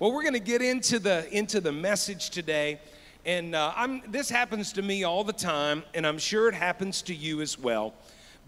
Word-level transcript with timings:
Well, 0.00 0.10
we're 0.12 0.22
going 0.22 0.34
to 0.34 0.40
get 0.40 0.60
into 0.60 0.98
the 0.98 1.28
into 1.30 1.60
the 1.60 1.70
message 1.70 2.30
today, 2.30 2.80
and 3.24 3.54
uh, 3.54 3.72
I'm, 3.76 4.02
this 4.10 4.28
happens 4.28 4.72
to 4.72 4.82
me 4.82 5.04
all 5.04 5.22
the 5.22 5.32
time, 5.32 5.84
and 5.94 6.04
I'm 6.04 6.18
sure 6.18 6.48
it 6.48 6.54
happens 6.54 7.00
to 7.02 7.14
you 7.14 7.40
as 7.40 7.56
well. 7.56 7.94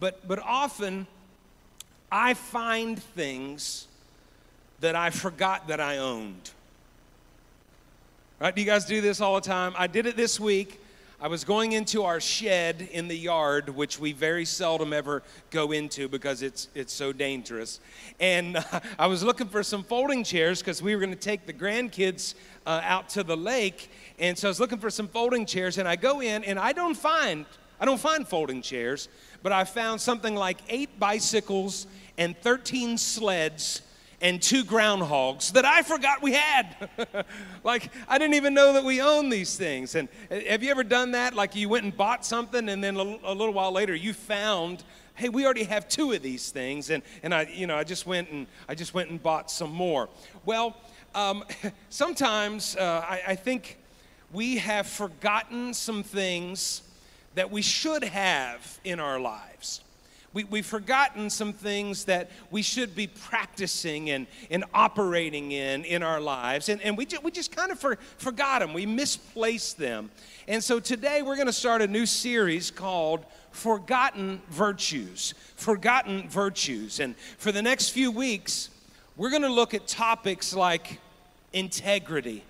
But 0.00 0.26
but 0.26 0.40
often, 0.40 1.06
I 2.10 2.34
find 2.34 3.00
things 3.00 3.86
that 4.80 4.96
I 4.96 5.10
forgot 5.10 5.68
that 5.68 5.80
I 5.80 5.98
owned. 5.98 6.50
Right? 8.40 8.52
Do 8.52 8.60
you 8.60 8.66
guys 8.66 8.84
do 8.84 9.00
this 9.00 9.20
all 9.20 9.36
the 9.36 9.40
time? 9.40 9.72
I 9.78 9.86
did 9.86 10.06
it 10.06 10.16
this 10.16 10.40
week. 10.40 10.80
I 11.18 11.28
was 11.28 11.44
going 11.44 11.72
into 11.72 12.02
our 12.02 12.20
shed 12.20 12.90
in 12.92 13.08
the 13.08 13.16
yard, 13.16 13.70
which 13.70 13.98
we 13.98 14.12
very 14.12 14.44
seldom 14.44 14.92
ever 14.92 15.22
go 15.50 15.72
into 15.72 16.08
because 16.08 16.42
it's 16.42 16.68
it's 16.74 16.92
so 16.92 17.10
dangerous. 17.10 17.80
And 18.20 18.58
uh, 18.58 18.80
I 18.98 19.06
was 19.06 19.24
looking 19.24 19.48
for 19.48 19.62
some 19.62 19.82
folding 19.82 20.24
chairs 20.24 20.60
because 20.60 20.82
we 20.82 20.94
were 20.94 21.00
going 21.00 21.14
to 21.14 21.18
take 21.18 21.46
the 21.46 21.54
grandkids 21.54 22.34
uh, 22.66 22.82
out 22.84 23.08
to 23.10 23.22
the 23.22 23.36
lake. 23.36 23.90
And 24.18 24.36
so 24.36 24.48
I 24.48 24.50
was 24.50 24.60
looking 24.60 24.76
for 24.76 24.90
some 24.90 25.08
folding 25.08 25.46
chairs, 25.46 25.78
and 25.78 25.88
I 25.88 25.96
go 25.96 26.20
in, 26.20 26.44
and 26.44 26.58
I 26.58 26.74
don't 26.74 26.94
find 26.94 27.46
I 27.80 27.86
don't 27.86 28.00
find 28.00 28.28
folding 28.28 28.60
chairs, 28.60 29.08
but 29.42 29.52
I 29.52 29.64
found 29.64 30.02
something 30.02 30.34
like 30.34 30.58
eight 30.68 30.98
bicycles 30.98 31.86
and 32.18 32.36
13 32.42 32.98
sleds 32.98 33.80
and 34.26 34.42
two 34.42 34.64
groundhogs 34.64 35.52
that 35.52 35.64
I 35.64 35.82
forgot 35.82 36.20
we 36.20 36.32
had. 36.32 36.88
like, 37.64 37.92
I 38.08 38.18
didn't 38.18 38.34
even 38.34 38.54
know 38.54 38.72
that 38.72 38.82
we 38.82 39.00
owned 39.00 39.32
these 39.32 39.56
things. 39.56 39.94
And 39.94 40.08
uh, 40.28 40.40
have 40.48 40.64
you 40.64 40.70
ever 40.72 40.82
done 40.82 41.12
that? 41.12 41.34
Like, 41.34 41.54
you 41.54 41.68
went 41.68 41.84
and 41.84 41.96
bought 41.96 42.26
something, 42.26 42.68
and 42.68 42.82
then 42.82 42.96
a, 42.96 43.02
a 43.22 43.32
little 43.32 43.52
while 43.52 43.70
later, 43.70 43.94
you 43.94 44.12
found, 44.12 44.82
hey, 45.14 45.28
we 45.28 45.44
already 45.44 45.62
have 45.62 45.88
two 45.88 46.10
of 46.10 46.22
these 46.22 46.50
things. 46.50 46.90
And, 46.90 47.04
and 47.22 47.32
I, 47.32 47.42
you 47.42 47.68
know, 47.68 47.76
I 47.76 47.84
just 47.84 48.04
went 48.04 48.28
and 48.30 48.48
I 48.68 48.74
just 48.74 48.94
went 48.94 49.10
and 49.10 49.22
bought 49.22 49.48
some 49.48 49.70
more. 49.70 50.08
Well, 50.44 50.76
um, 51.14 51.44
sometimes 51.88 52.74
uh, 52.74 53.06
I, 53.08 53.22
I 53.28 53.34
think 53.36 53.78
we 54.32 54.56
have 54.56 54.88
forgotten 54.88 55.72
some 55.72 56.02
things 56.02 56.82
that 57.36 57.52
we 57.52 57.62
should 57.62 58.02
have 58.02 58.80
in 58.82 58.98
our 58.98 59.20
lives 59.20 59.82
we, 60.36 60.44
we've 60.44 60.66
forgotten 60.66 61.30
some 61.30 61.54
things 61.54 62.04
that 62.04 62.30
we 62.50 62.60
should 62.60 62.94
be 62.94 63.06
practicing 63.06 64.10
and, 64.10 64.26
and 64.50 64.66
operating 64.74 65.52
in 65.52 65.82
in 65.86 66.02
our 66.02 66.20
lives. 66.20 66.68
And, 66.68 66.78
and 66.82 66.94
we, 66.94 67.06
ju- 67.06 67.20
we 67.22 67.30
just 67.30 67.56
kind 67.56 67.72
of 67.72 67.78
for, 67.78 67.96
forgot 68.18 68.60
them, 68.60 68.74
we 68.74 68.84
misplaced 68.84 69.78
them. 69.78 70.10
And 70.46 70.62
so 70.62 70.78
today 70.78 71.22
we're 71.22 71.36
going 71.36 71.46
to 71.46 71.54
start 71.54 71.80
a 71.80 71.86
new 71.86 72.04
series 72.04 72.70
called 72.70 73.24
Forgotten 73.50 74.42
Virtues. 74.50 75.32
Forgotten 75.56 76.28
Virtues. 76.28 77.00
And 77.00 77.16
for 77.38 77.50
the 77.50 77.62
next 77.62 77.88
few 77.88 78.10
weeks, 78.10 78.68
we're 79.16 79.30
going 79.30 79.40
to 79.40 79.48
look 79.48 79.72
at 79.72 79.86
topics 79.86 80.54
like 80.54 81.00
integrity. 81.54 82.44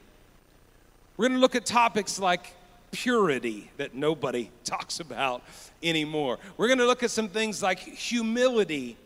We're 1.16 1.28
going 1.28 1.38
to 1.38 1.40
look 1.40 1.54
at 1.54 1.64
topics 1.64 2.18
like 2.18 2.52
purity 2.90 3.70
that 3.76 3.94
nobody 3.94 4.50
talks 4.64 5.00
about 5.00 5.42
anymore. 5.82 6.38
We're 6.56 6.68
going 6.68 6.78
to 6.78 6.86
look 6.86 7.02
at 7.02 7.10
some 7.10 7.28
things 7.28 7.62
like 7.62 7.78
humility 7.78 8.96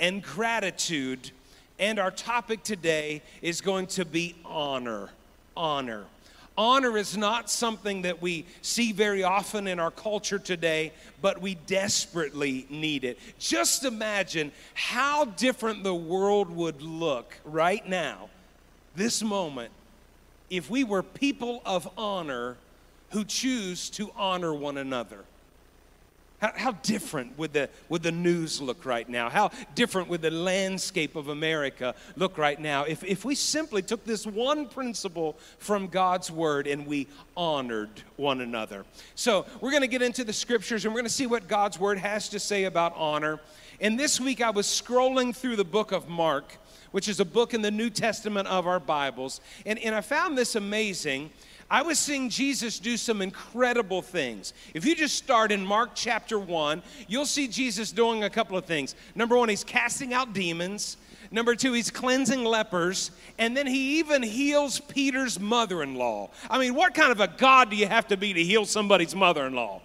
and 0.00 0.22
gratitude. 0.22 1.30
And 1.78 1.98
our 1.98 2.10
topic 2.10 2.62
today 2.62 3.22
is 3.42 3.60
going 3.60 3.86
to 3.88 4.04
be 4.04 4.34
honor. 4.44 5.10
Honor. 5.56 6.04
Honor 6.58 6.96
is 6.96 7.16
not 7.16 7.50
something 7.50 8.02
that 8.02 8.22
we 8.22 8.46
see 8.62 8.92
very 8.92 9.22
often 9.22 9.66
in 9.66 9.78
our 9.78 9.90
culture 9.90 10.38
today, 10.38 10.92
but 11.20 11.40
we 11.40 11.54
desperately 11.54 12.66
need 12.70 13.04
it. 13.04 13.18
Just 13.38 13.84
imagine 13.84 14.52
how 14.72 15.26
different 15.26 15.84
the 15.84 15.94
world 15.94 16.50
would 16.50 16.80
look 16.80 17.38
right 17.44 17.86
now, 17.86 18.30
this 18.94 19.22
moment, 19.22 19.70
if 20.48 20.70
we 20.70 20.82
were 20.82 21.02
people 21.02 21.60
of 21.66 21.88
honor 21.98 22.56
who 23.10 23.24
choose 23.24 23.90
to 23.90 24.10
honor 24.16 24.52
one 24.54 24.78
another. 24.78 25.24
How, 26.38 26.52
how, 26.54 26.72
different 26.72 27.38
would 27.38 27.54
the, 27.54 27.70
would 27.88 28.02
the 28.02 28.12
news 28.12 28.60
look 28.60 28.84
right 28.84 29.08
now? 29.08 29.30
How 29.30 29.50
different 29.74 30.08
would 30.08 30.20
the 30.20 30.30
landscape 30.30 31.16
of 31.16 31.28
America 31.28 31.94
look 32.14 32.36
right 32.36 32.60
now 32.60 32.84
if, 32.84 33.02
if 33.04 33.24
we 33.24 33.34
simply 33.34 33.80
took 33.80 34.04
this 34.04 34.26
one 34.26 34.68
principle 34.68 35.38
from 35.58 35.88
God's 35.88 36.30
word 36.30 36.66
and 36.66 36.86
we 36.86 37.08
honored 37.38 37.88
one 38.16 38.42
another? 38.42 38.84
So, 39.14 39.46
we're 39.62 39.70
going 39.70 39.82
to 39.82 39.88
get 39.88 40.02
into 40.02 40.24
the 40.24 40.32
scriptures 40.32 40.84
and 40.84 40.92
we're 40.92 41.00
going 41.00 41.08
to 41.08 41.14
see 41.14 41.26
what 41.26 41.48
God's 41.48 41.80
word 41.80 41.96
has 41.98 42.28
to 42.28 42.38
say 42.38 42.64
about 42.64 42.94
honor. 42.96 43.40
And 43.80 43.98
this 43.98 44.20
week 44.20 44.42
I 44.42 44.50
was 44.50 44.66
scrolling 44.66 45.34
through 45.34 45.56
the 45.56 45.64
book 45.64 45.90
of 45.90 46.06
Mark, 46.06 46.58
which 46.90 47.08
is 47.08 47.18
a 47.18 47.24
book 47.24 47.54
in 47.54 47.62
the 47.62 47.70
New 47.70 47.88
Testament 47.88 48.46
of 48.48 48.66
our 48.66 48.80
Bibles, 48.80 49.40
and, 49.64 49.78
and 49.78 49.94
I 49.94 50.02
found 50.02 50.36
this 50.36 50.54
amazing 50.54 51.30
I 51.70 51.82
was 51.82 51.98
seeing 51.98 52.30
Jesus 52.30 52.78
do 52.78 52.96
some 52.96 53.20
incredible 53.20 54.00
things. 54.00 54.52
If 54.72 54.84
you 54.84 54.94
just 54.94 55.16
start 55.16 55.50
in 55.50 55.66
Mark 55.66 55.90
chapter 55.94 56.38
1, 56.38 56.82
you'll 57.08 57.26
see 57.26 57.48
Jesus 57.48 57.90
doing 57.90 58.24
a 58.24 58.30
couple 58.30 58.56
of 58.56 58.64
things. 58.66 58.94
Number 59.14 59.36
one, 59.36 59.48
he's 59.48 59.64
casting 59.64 60.14
out 60.14 60.32
demons. 60.32 60.96
Number 61.32 61.56
two, 61.56 61.72
he's 61.72 61.90
cleansing 61.90 62.44
lepers. 62.44 63.10
And 63.38 63.56
then 63.56 63.66
he 63.66 63.98
even 63.98 64.22
heals 64.22 64.78
Peter's 64.78 65.40
mother 65.40 65.82
in 65.82 65.96
law. 65.96 66.30
I 66.48 66.58
mean, 66.58 66.74
what 66.74 66.94
kind 66.94 67.10
of 67.10 67.20
a 67.20 67.26
God 67.26 67.70
do 67.70 67.76
you 67.76 67.88
have 67.88 68.06
to 68.08 68.16
be 68.16 68.32
to 68.32 68.44
heal 68.44 68.64
somebody's 68.64 69.14
mother 69.14 69.44
in 69.46 69.54
law? 69.54 69.82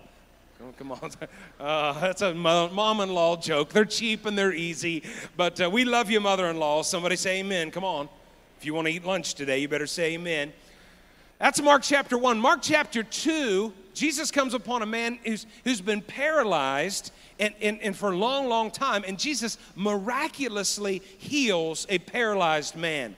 Oh, 0.62 0.74
come 0.78 0.92
on. 0.92 1.12
Uh, 1.60 1.94
that's 2.00 2.24
a 2.24 2.34
mom 2.34 3.02
in 3.02 3.14
law 3.14 3.36
joke. 3.36 3.70
They're 3.70 3.86
cheap 3.86 4.26
and 4.26 4.36
they're 4.36 4.52
easy. 4.52 5.04
But 5.38 5.62
uh, 5.62 5.70
we 5.70 5.86
love 5.86 6.10
you, 6.10 6.20
mother 6.20 6.48
in 6.48 6.58
law. 6.58 6.82
Somebody 6.82 7.16
say 7.16 7.40
amen. 7.42 7.70
Come 7.70 7.84
on. 7.84 8.10
If 8.58 8.66
you 8.66 8.74
want 8.74 8.88
to 8.88 8.94
eat 8.94 9.06
lunch 9.06 9.36
today, 9.36 9.60
you 9.60 9.68
better 9.68 9.86
say 9.86 10.14
amen. 10.16 10.54
That's 11.42 11.60
Mark 11.60 11.82
chapter 11.82 12.20
1. 12.20 12.40
Mark 12.40 12.60
chapter 12.62 13.02
2, 13.02 13.74
Jesus 13.96 14.30
comes 14.30 14.54
upon 14.54 14.84
a 14.84 14.86
man 14.86 15.18
who's, 15.26 15.48
who's 15.64 15.82
been 15.82 16.04
paralyzed 16.04 17.12
and, 17.40 17.56
and, 17.60 17.82
and 17.82 17.98
for 17.98 18.12
a 18.12 18.16
long, 18.16 18.48
long 18.48 18.70
time, 18.70 19.04
and 19.08 19.18
Jesus 19.18 19.58
miraculously 19.76 21.02
heals 21.18 21.88
a 21.90 21.98
paralyzed 21.98 22.76
man. 22.76 23.16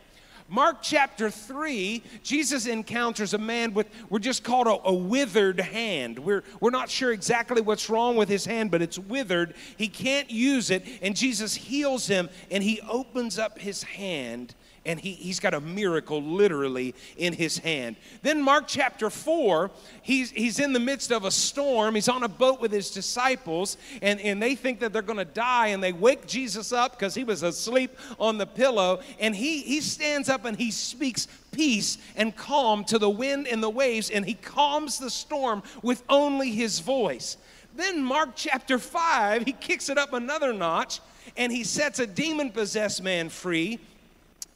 Mark 0.47 0.77
chapter 0.81 1.29
3, 1.29 2.01
Jesus 2.23 2.65
encounters 2.65 3.33
a 3.33 3.37
man 3.37 3.73
with, 3.73 3.87
we're 4.09 4.19
just 4.19 4.45
called 4.45 4.67
a, 4.67 4.87
a, 4.87 4.93
withered 4.93 5.59
hand. 5.59 6.17
We're, 6.17 6.45
we're 6.61 6.69
not 6.69 6.89
sure 6.89 7.11
exactly 7.11 7.61
what's 7.61 7.89
wrong 7.89 8.15
with 8.15 8.29
his 8.29 8.45
hand, 8.45 8.71
but 8.71 8.81
it's 8.81 8.97
withered. 8.97 9.53
He 9.75 9.89
can't 9.89 10.31
use 10.31 10.71
it, 10.71 10.85
and 11.01 11.13
Jesus 11.13 11.55
heals 11.55 12.07
him, 12.07 12.29
and 12.49 12.63
he 12.63 12.79
opens 12.87 13.37
up 13.37 13.59
his 13.59 13.83
hand 13.83 14.55
and 14.85 14.99
he, 14.99 15.13
he's 15.13 15.39
got 15.39 15.53
a 15.53 15.61
miracle 15.61 16.21
literally 16.21 16.93
in 17.15 17.33
his 17.33 17.57
hand. 17.57 17.95
Then, 18.21 18.41
Mark 18.41 18.65
chapter 18.67 19.09
4, 19.09 19.71
he's, 20.01 20.31
he's 20.31 20.59
in 20.59 20.73
the 20.73 20.79
midst 20.79 21.11
of 21.11 21.23
a 21.23 21.31
storm. 21.31 21.95
He's 21.95 22.09
on 22.09 22.23
a 22.23 22.27
boat 22.27 22.59
with 22.59 22.71
his 22.71 22.91
disciples, 22.91 23.77
and, 24.01 24.19
and 24.19 24.41
they 24.41 24.55
think 24.55 24.79
that 24.81 24.91
they're 24.91 25.01
going 25.01 25.19
to 25.19 25.25
die, 25.25 25.67
and 25.67 25.81
they 25.81 25.93
wake 25.93 26.27
Jesus 26.27 26.73
up 26.73 26.91
because 26.91 27.15
he 27.15 27.23
was 27.23 27.43
asleep 27.43 27.97
on 28.19 28.37
the 28.37 28.45
pillow. 28.45 28.99
And 29.19 29.35
he, 29.35 29.61
he 29.61 29.79
stands 29.79 30.27
up 30.27 30.45
and 30.45 30.57
he 30.57 30.71
speaks 30.71 31.27
peace 31.51 31.97
and 32.15 32.35
calm 32.35 32.83
to 32.85 32.99
the 32.99 33.09
wind 33.09 33.47
and 33.47 33.63
the 33.63 33.69
waves, 33.69 34.09
and 34.09 34.25
he 34.25 34.33
calms 34.33 34.99
the 34.99 35.09
storm 35.09 35.63
with 35.81 36.03
only 36.09 36.51
his 36.51 36.79
voice. 36.79 37.37
Then, 37.75 38.03
Mark 38.03 38.31
chapter 38.35 38.77
5, 38.77 39.45
he 39.45 39.53
kicks 39.53 39.89
it 39.89 39.97
up 39.97 40.13
another 40.13 40.53
notch 40.53 40.99
and 41.37 41.51
he 41.51 41.63
sets 41.63 41.99
a 41.99 42.05
demon 42.05 42.51
possessed 42.51 43.01
man 43.01 43.29
free 43.29 43.79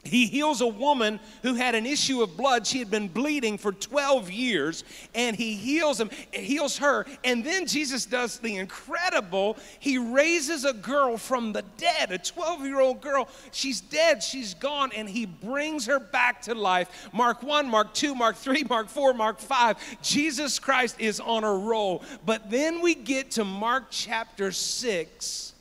he 0.07 0.27
heals 0.27 0.61
a 0.61 0.67
woman 0.67 1.19
who 1.43 1.53
had 1.53 1.75
an 1.75 1.85
issue 1.85 2.21
of 2.21 2.35
blood. 2.35 2.65
She 2.65 2.79
had 2.79 2.89
been 2.89 3.07
bleeding 3.07 3.57
for 3.57 3.71
12 3.71 4.31
years, 4.31 4.83
and 5.13 5.35
he 5.35 5.53
heals 5.53 5.99
him, 5.99 6.09
heals 6.31 6.77
her. 6.77 7.05
And 7.23 7.43
then 7.43 7.67
Jesus 7.67 8.05
does 8.05 8.39
the 8.39 8.57
incredible. 8.57 9.57
He 9.79 9.97
raises 9.97 10.65
a 10.65 10.73
girl 10.73 11.17
from 11.17 11.53
the 11.53 11.63
dead, 11.77 12.11
a 12.11 12.17
12-year-old 12.17 13.01
girl. 13.01 13.29
She's 13.51 13.81
dead, 13.81 14.23
she's 14.23 14.53
gone, 14.53 14.91
and 14.95 15.09
he 15.09 15.25
brings 15.25 15.85
her 15.85 15.99
back 15.99 16.41
to 16.43 16.55
life. 16.55 17.09
Mark 17.13 17.43
1, 17.43 17.69
Mark 17.69 17.93
2, 17.93 18.15
Mark 18.15 18.35
3, 18.35 18.63
Mark 18.69 18.89
4, 18.89 19.13
Mark 19.13 19.39
5. 19.39 20.01
Jesus 20.01 20.59
Christ 20.59 20.95
is 20.99 21.19
on 21.19 21.43
a 21.43 21.53
roll. 21.53 22.03
But 22.25 22.49
then 22.49 22.81
we 22.81 22.95
get 22.95 23.31
to 23.31 23.43
Mark 23.43 23.85
chapter 23.89 24.51
6, 24.51 25.53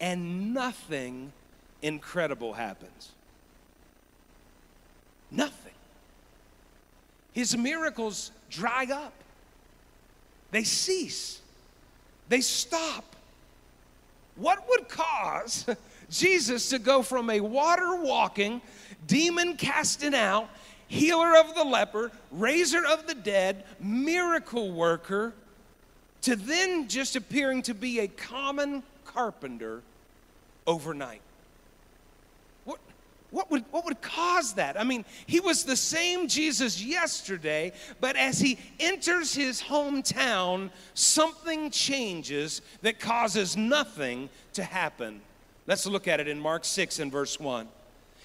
and 0.00 0.54
nothing 0.54 1.32
incredible 1.82 2.52
happens. 2.52 3.12
Nothing. 5.30 5.72
His 7.32 7.56
miracles 7.56 8.32
dry 8.50 8.86
up, 8.92 9.12
they 10.50 10.64
cease, 10.64 11.40
they 12.28 12.40
stop. 12.40 13.04
What 14.36 14.68
would 14.68 14.88
cause 14.88 15.66
Jesus 16.10 16.70
to 16.70 16.78
go 16.78 17.02
from 17.02 17.30
a 17.30 17.40
water 17.40 17.96
walking, 17.96 18.60
demon 19.06 19.56
casting 19.56 20.14
out, 20.14 20.48
healer 20.88 21.36
of 21.36 21.54
the 21.54 21.64
leper, 21.64 22.10
raiser 22.32 22.84
of 22.84 23.06
the 23.06 23.14
dead, 23.14 23.64
miracle 23.78 24.72
worker, 24.72 25.32
to 26.22 26.36
then 26.36 26.88
just 26.88 27.16
appearing 27.16 27.62
to 27.62 27.74
be 27.74 28.00
a 28.00 28.08
common 28.08 28.82
carpenter 29.04 29.82
overnight? 30.66 31.22
what 32.64 32.78
would, 33.32 33.64
what 33.70 33.84
would 33.84 34.00
cause 34.00 34.54
that? 34.54 34.78
I 34.78 34.84
mean, 34.84 35.04
he 35.26 35.40
was 35.40 35.64
the 35.64 35.76
same 35.76 36.26
Jesus 36.26 36.82
yesterday, 36.82 37.72
but 38.00 38.16
as 38.16 38.40
he 38.40 38.58
enters 38.80 39.34
his 39.34 39.62
hometown, 39.62 40.70
something 40.94 41.70
changes 41.70 42.60
that 42.82 42.98
causes 42.98 43.56
nothing 43.56 44.28
to 44.54 44.64
happen. 44.64 45.20
Let's 45.66 45.86
look 45.86 46.08
at 46.08 46.18
it 46.18 46.26
in 46.26 46.40
Mark 46.40 46.64
6 46.64 46.98
and 46.98 47.12
verse 47.12 47.38
1. 47.38 47.68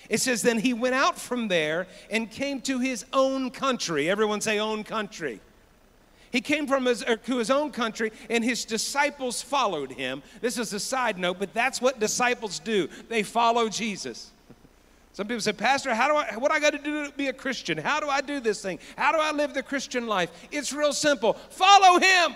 It 0.09 0.19
says, 0.19 0.41
Then 0.41 0.59
he 0.59 0.73
went 0.73 0.95
out 0.95 1.19
from 1.19 1.47
there 1.47 1.87
and 2.09 2.29
came 2.29 2.61
to 2.61 2.79
his 2.79 3.05
own 3.13 3.51
country. 3.51 4.09
Everyone 4.09 4.41
say, 4.41 4.59
own 4.59 4.83
country. 4.83 5.41
He 6.31 6.41
came 6.41 6.67
from 6.67 6.85
his, 6.85 7.03
er, 7.07 7.15
to 7.15 7.37
his 7.37 7.49
own 7.49 7.71
country, 7.71 8.11
and 8.29 8.43
his 8.43 8.65
disciples 8.65 9.41
followed 9.41 9.91
him. 9.91 10.21
This 10.41 10.57
is 10.57 10.73
a 10.73 10.79
side 10.79 11.17
note, 11.17 11.39
but 11.39 11.53
that's 11.53 11.81
what 11.81 11.99
disciples 11.99 12.59
do. 12.59 12.89
They 13.07 13.23
follow 13.23 13.69
Jesus. 13.69 14.31
Some 15.15 15.27
people 15.27 15.39
say, 15.39 15.53
Pastor, 15.53 15.95
how 15.95 16.09
do 16.09 16.15
I, 16.17 16.35
what 16.35 16.51
I 16.51 16.59
got 16.59 16.71
to 16.71 16.77
do 16.77 17.05
to 17.05 17.11
be 17.13 17.27
a 17.27 17.33
Christian? 17.33 17.77
How 17.77 18.01
do 18.01 18.09
I 18.09 18.19
do 18.19 18.41
this 18.41 18.61
thing? 18.61 18.79
How 18.97 19.13
do 19.13 19.17
I 19.17 19.31
live 19.31 19.53
the 19.53 19.63
Christian 19.63 20.07
life? 20.07 20.29
It's 20.51 20.73
real 20.73 20.91
simple. 20.91 21.35
Follow 21.51 22.01
him. 22.01 22.35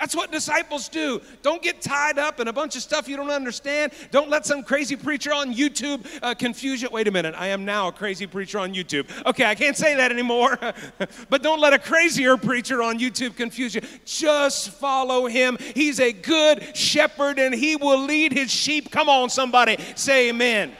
That's 0.00 0.16
what 0.16 0.32
disciples 0.32 0.88
do. 0.88 1.22
Don't 1.42 1.62
get 1.62 1.80
tied 1.80 2.18
up 2.18 2.40
in 2.40 2.48
a 2.48 2.52
bunch 2.52 2.74
of 2.74 2.82
stuff 2.82 3.08
you 3.08 3.16
don't 3.16 3.30
understand. 3.30 3.92
Don't 4.10 4.30
let 4.30 4.44
some 4.44 4.64
crazy 4.64 4.96
preacher 4.96 5.32
on 5.32 5.54
YouTube 5.54 6.04
uh, 6.24 6.34
confuse 6.34 6.82
you. 6.82 6.88
Wait 6.90 7.06
a 7.06 7.12
minute, 7.12 7.36
I 7.38 7.46
am 7.46 7.64
now 7.64 7.86
a 7.86 7.92
crazy 7.92 8.26
preacher 8.26 8.58
on 8.58 8.74
YouTube. 8.74 9.06
Okay, 9.24 9.44
I 9.44 9.54
can't 9.54 9.76
say 9.76 9.94
that 9.94 10.10
anymore. 10.10 10.58
but 11.30 11.44
don't 11.44 11.60
let 11.60 11.72
a 11.72 11.78
crazier 11.78 12.36
preacher 12.36 12.82
on 12.82 12.98
YouTube 12.98 13.36
confuse 13.36 13.76
you. 13.76 13.82
Just 14.04 14.70
follow 14.70 15.26
him. 15.26 15.56
He's 15.76 16.00
a 16.00 16.12
good 16.12 16.76
shepherd 16.76 17.38
and 17.38 17.54
he 17.54 17.76
will 17.76 18.02
lead 18.02 18.32
his 18.32 18.50
sheep. 18.50 18.90
Come 18.90 19.08
on, 19.08 19.30
somebody, 19.30 19.76
say 19.94 20.30
amen. 20.30 20.72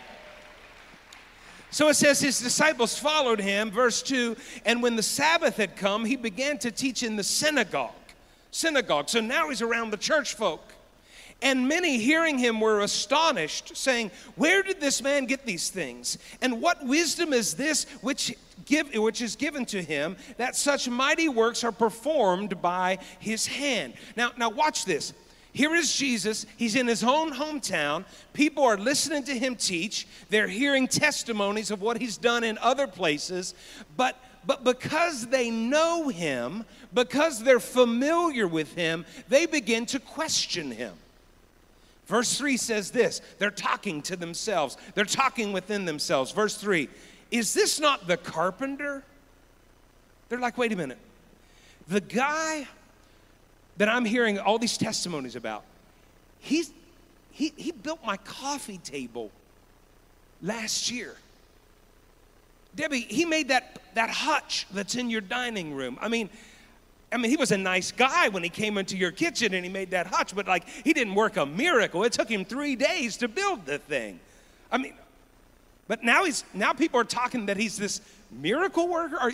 So 1.75 1.89
it 1.89 1.95
says 1.95 2.21
his 2.21 2.39
disciples 2.39 2.97
followed 2.97 3.41
him, 3.41 3.69
verse 3.69 4.01
2, 4.01 4.37
and 4.65 4.81
when 4.81 4.95
the 4.95 5.03
Sabbath 5.03 5.57
had 5.57 5.75
come, 5.75 6.05
he 6.05 6.15
began 6.15 6.57
to 6.59 6.71
teach 6.71 7.03
in 7.03 7.17
the 7.17 7.25
synagogue. 7.25 7.91
Synagogue. 8.53 9.09
So 9.09 9.19
now 9.19 9.49
he's 9.49 9.61
around 9.61 9.91
the 9.91 9.97
church 9.97 10.35
folk. 10.35 10.73
And 11.43 11.67
many 11.67 11.99
hearing 11.99 12.39
him 12.39 12.61
were 12.61 12.83
astonished, 12.83 13.77
saying, 13.77 14.13
Where 14.37 14.63
did 14.63 14.81
this 14.81 15.03
man 15.03 15.27
get 15.27 15.45
these 15.45 15.69
things? 15.69 16.17
And 16.41 16.63
what 16.63 16.87
wisdom 16.87 17.33
is 17.33 17.55
this 17.55 17.87
which, 18.03 18.37
give, 18.67 18.95
which 18.95 19.21
is 19.21 19.35
given 19.35 19.67
to 19.67 19.83
him 19.83 20.17
that 20.37 20.55
such 20.55 20.89
mighty 20.89 21.29
works 21.29 21.65
are 21.65 21.73
performed 21.73 22.63
by 22.63 22.99
his 23.19 23.49
hand? 23.49 23.95
Now, 24.17 24.31
now 24.37 24.49
watch 24.49 24.85
this. 24.85 25.13
Here 25.55 25.73
is 25.73 25.95
Jesus. 25.95 26.47
He's 26.57 26.75
in 26.75 26.89
his 26.89 27.05
own 27.05 27.33
hometown. 27.33 28.05
People 28.33 28.65
are 28.65 28.77
listening 28.77 29.23
to 29.23 29.39
him 29.39 29.55
teach. 29.55 30.07
They're 30.29 30.49
hearing 30.49 30.89
testimonies 30.89 31.71
of 31.71 31.81
what 31.81 31.99
he's 31.99 32.17
done 32.17 32.43
in 32.43 32.59
other 32.59 32.89
places. 32.89 33.55
But, 33.97 34.21
but 34.45 34.65
because 34.65 35.29
they 35.29 35.51
know 35.51 36.09
him, 36.09 36.65
because 36.93 37.41
they're 37.41 37.61
familiar 37.61 38.49
with 38.49 38.75
him, 38.75 39.07
they 39.29 39.47
begin 39.47 39.87
to 39.87 40.01
question 40.01 40.73
him. 40.73 40.95
Verse 42.07 42.37
3 42.37 42.57
says 42.57 42.91
this 42.91 43.23
they're 43.39 43.53
talking 43.53 44.03
to 44.03 44.17
themselves, 44.17 44.77
they're 44.97 45.05
talking 45.05 45.53
within 45.53 45.85
themselves. 45.85 46.33
Verse 46.33 46.57
3 46.57 46.89
Is 47.31 47.55
this 47.55 47.79
not 47.79 48.09
the 48.09 48.17
carpenter? 48.17 49.05
They're 50.29 50.41
like, 50.41 50.59
wait 50.59 50.73
a 50.73 50.77
minute. 50.77 50.99
The 51.87 52.01
guy 52.01 52.67
that 53.77 53.89
I'm 53.89 54.05
hearing 54.05 54.39
all 54.39 54.59
these 54.59 54.79
testimonies 54.79 55.37
about. 55.37 55.65
He's, 56.39 56.71
he, 57.31 57.53
he 57.57 57.73
built 57.73 58.01
my 58.05 58.17
coffee 58.19 58.79
table 58.79 59.31
last 60.43 60.91
year. 60.91 61.17
Debbie, 62.77 63.01
he 63.01 63.25
made 63.25 63.49
that, 63.49 63.81
that 63.95 64.11
hutch 64.11 64.67
that's 64.73 64.95
in 64.95 65.11
your 65.11 65.21
dining 65.21 65.75
room. 65.75 65.99
I 66.01 66.09
mean, 66.09 66.29
I 67.13 67.17
mean, 67.17 67.31
he 67.31 67.37
was 67.37 67.53
a 67.53 67.59
nice 67.59 67.93
guy 67.93 68.29
when 68.29 68.43
he 68.43 68.49
came 68.49 68.77
into 68.77 68.97
your 68.97 69.13
kitchen 69.13 69.55
and 69.55 69.65
he 69.65 69.71
made 69.71 69.93
that 69.93 70.09
hutch, 70.09 70.35
but 70.35 70.49
like 70.49 70.69
he 70.69 70.93
didn't 70.93 71.15
work 71.15 71.37
a 71.37 71.47
miracle. 71.47 72.03
It 72.03 72.13
took 72.13 72.29
him 72.29 72.45
three 72.45 72.75
days 72.75 73.17
to 73.19 73.29
build 73.29 73.67
the 73.67 73.79
thing. 73.79 74.19
I 74.71 74.79
mean, 74.79 74.95
but 75.87 76.03
now 76.03 76.25
he's 76.25 76.45
now 76.55 76.73
people 76.73 76.99
are 76.99 77.05
talking 77.05 77.47
that 77.47 77.57
he's 77.57 77.77
this 77.77 78.01
miracle 78.33 78.89
worker. 78.89 79.17
Are, 79.17 79.33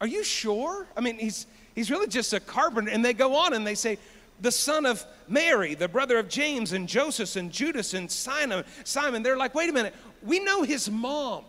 are 0.00 0.06
you 0.08 0.24
sure? 0.24 0.86
I 0.96 1.00
mean, 1.00 1.18
he's 1.18 1.46
He's 1.76 1.90
really 1.90 2.08
just 2.08 2.32
a 2.32 2.40
carpenter. 2.40 2.90
And 2.90 3.04
they 3.04 3.12
go 3.12 3.36
on 3.36 3.54
and 3.54 3.64
they 3.64 3.76
say, 3.76 3.98
the 4.40 4.50
son 4.50 4.84
of 4.84 5.04
Mary, 5.28 5.74
the 5.74 5.88
brother 5.88 6.18
of 6.18 6.28
James 6.28 6.72
and 6.72 6.88
Joseph 6.88 7.36
and 7.36 7.52
Judas 7.52 7.94
and 7.94 8.10
Simon. 8.10 8.64
Simon, 8.82 9.22
they're 9.22 9.36
like, 9.36 9.54
wait 9.54 9.70
a 9.70 9.72
minute, 9.72 9.94
we 10.22 10.40
know 10.40 10.62
his 10.62 10.90
mom. 10.90 11.44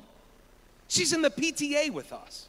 She's 0.88 1.14
in 1.14 1.22
the 1.22 1.30
PTA 1.30 1.92
with 1.92 2.14
us. 2.14 2.48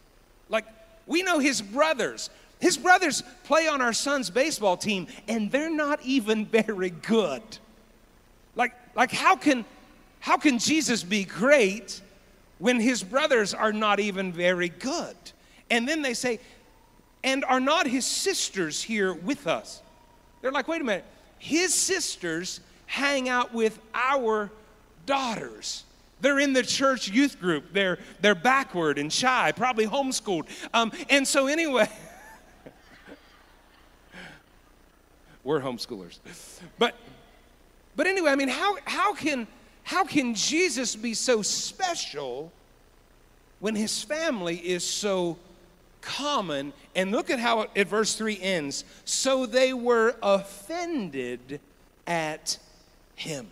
Like, 0.48 0.66
we 1.06 1.22
know 1.22 1.38
his 1.38 1.62
brothers. 1.62 2.30
His 2.60 2.76
brothers 2.76 3.22
play 3.44 3.68
on 3.68 3.80
our 3.80 3.92
son's 3.92 4.30
baseball 4.30 4.76
team, 4.76 5.06
and 5.26 5.50
they're 5.50 5.74
not 5.74 6.00
even 6.02 6.44
very 6.46 6.90
good. 6.90 7.42
Like, 8.54 8.74
like 8.94 9.12
how 9.12 9.36
can 9.36 9.64
how 10.20 10.36
can 10.36 10.58
Jesus 10.58 11.04
be 11.04 11.24
great 11.24 12.00
when 12.58 12.80
his 12.80 13.04
brothers 13.04 13.54
are 13.54 13.72
not 13.72 14.00
even 14.00 14.32
very 14.32 14.68
good? 14.68 15.16
And 15.70 15.86
then 15.86 16.02
they 16.02 16.14
say, 16.14 16.40
and 17.24 17.44
are 17.44 17.60
not 17.60 17.86
his 17.86 18.06
sisters 18.06 18.82
here 18.82 19.12
with 19.12 19.46
us? 19.46 19.82
They're 20.40 20.52
like, 20.52 20.68
wait 20.68 20.80
a 20.80 20.84
minute. 20.84 21.04
His 21.38 21.74
sisters 21.74 22.60
hang 22.86 23.28
out 23.28 23.52
with 23.52 23.78
our 23.94 24.50
daughters. 25.06 25.84
They're 26.20 26.38
in 26.38 26.52
the 26.52 26.62
church 26.62 27.08
youth 27.08 27.38
group. 27.38 27.72
They're, 27.72 27.98
they're 28.20 28.34
backward 28.34 28.98
and 28.98 29.12
shy, 29.12 29.52
probably 29.52 29.86
homeschooled. 29.86 30.46
Um, 30.74 30.92
and 31.08 31.26
so, 31.26 31.46
anyway, 31.46 31.88
we're 35.44 35.60
homeschoolers. 35.60 36.18
But, 36.78 36.96
but 37.94 38.06
anyway, 38.06 38.30
I 38.30 38.34
mean, 38.34 38.48
how, 38.48 38.78
how, 38.84 39.14
can, 39.14 39.46
how 39.84 40.04
can 40.04 40.34
Jesus 40.34 40.96
be 40.96 41.14
so 41.14 41.42
special 41.42 42.52
when 43.60 43.74
his 43.74 44.02
family 44.02 44.56
is 44.56 44.84
so 44.84 45.38
common. 46.00 46.72
And 46.94 47.10
look 47.10 47.30
at 47.30 47.38
how 47.38 47.66
it, 47.74 47.88
verse 47.88 48.14
3 48.14 48.38
ends. 48.40 48.84
So 49.04 49.46
they 49.46 49.72
were 49.72 50.16
offended 50.22 51.60
at 52.06 52.58
him. 53.14 53.48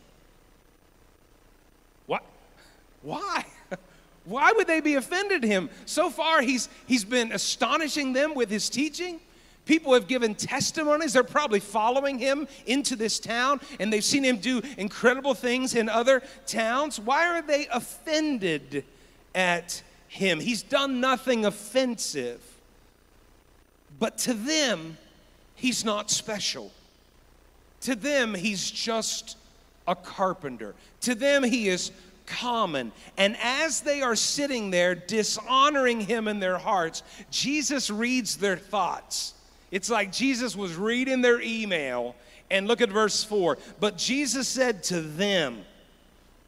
What? 2.07 2.25
Why? 3.03 3.45
Why 4.25 4.53
would 4.53 4.67
they 4.67 4.81
be 4.81 4.95
offended 4.95 5.45
at 5.45 5.49
him? 5.49 5.71
So 5.85 6.11
far, 6.11 6.43
he's, 6.43 6.69
he's 6.87 7.05
been 7.05 7.33
astonishing 7.33 8.13
them 8.13 8.35
with 8.35 8.51
his 8.51 8.69
teaching. 8.69 9.21
People 9.67 9.95
have 9.95 10.07
given 10.07 10.37
testimonies. 10.37 11.13
They're 11.13 11.25
probably 11.25 11.59
following 11.61 12.21
him 12.21 12.47
into 12.67 12.95
this 12.95 13.19
town 13.19 13.61
and 13.81 13.93
they've 13.93 14.05
seen 14.05 14.23
him 14.23 14.39
do 14.39 14.63
incredible 14.79 15.35
things 15.35 15.75
in 15.75 15.89
other 15.89 16.23
towns. 16.47 17.01
Why 17.01 17.27
are 17.27 17.43
they 17.43 17.67
offended 17.67 18.85
at 19.35 19.83
him. 20.17 20.41
He's 20.41 20.63
done 20.63 21.01
nothing 21.01 21.45
offensive. 21.45 22.43
But 23.99 24.19
to 24.19 24.35
them, 24.35 24.99
he's 25.55 25.85
not 25.85 26.11
special. 26.11 26.73
To 27.83 27.95
them, 27.95 28.35
he's 28.35 28.71
just 28.71 29.37
a 29.87 29.95
carpenter. 29.95 30.75
To 31.03 31.15
them, 31.15 31.43
he 31.43 31.69
is 31.69 31.93
common. 32.27 32.93
And 33.17 33.37
as 33.43 33.83
they 33.83 34.03
are 34.03 34.17
sitting 34.17 34.71
there 34.71 34.95
dishonoring 34.95 36.01
him 36.01 36.29
in 36.29 36.41
their 36.41 36.59
hearts, 36.59 37.03
Jesus 37.31 37.89
reads 37.89 38.37
their 38.37 38.57
thoughts. 38.57 39.35
It's 39.71 39.91
like 39.91 40.13
Jesus 40.13 40.57
was 40.57 40.75
reading 40.75 41.23
their 41.23 41.41
email. 41.41 42.17
And 42.51 42.69
look 42.69 42.81
at 42.81 42.91
verse 42.91 43.25
4. 43.25 43.59
But 43.81 43.97
Jesus 43.97 44.49
said 44.49 44.83
to 44.85 45.01
them, 45.01 45.65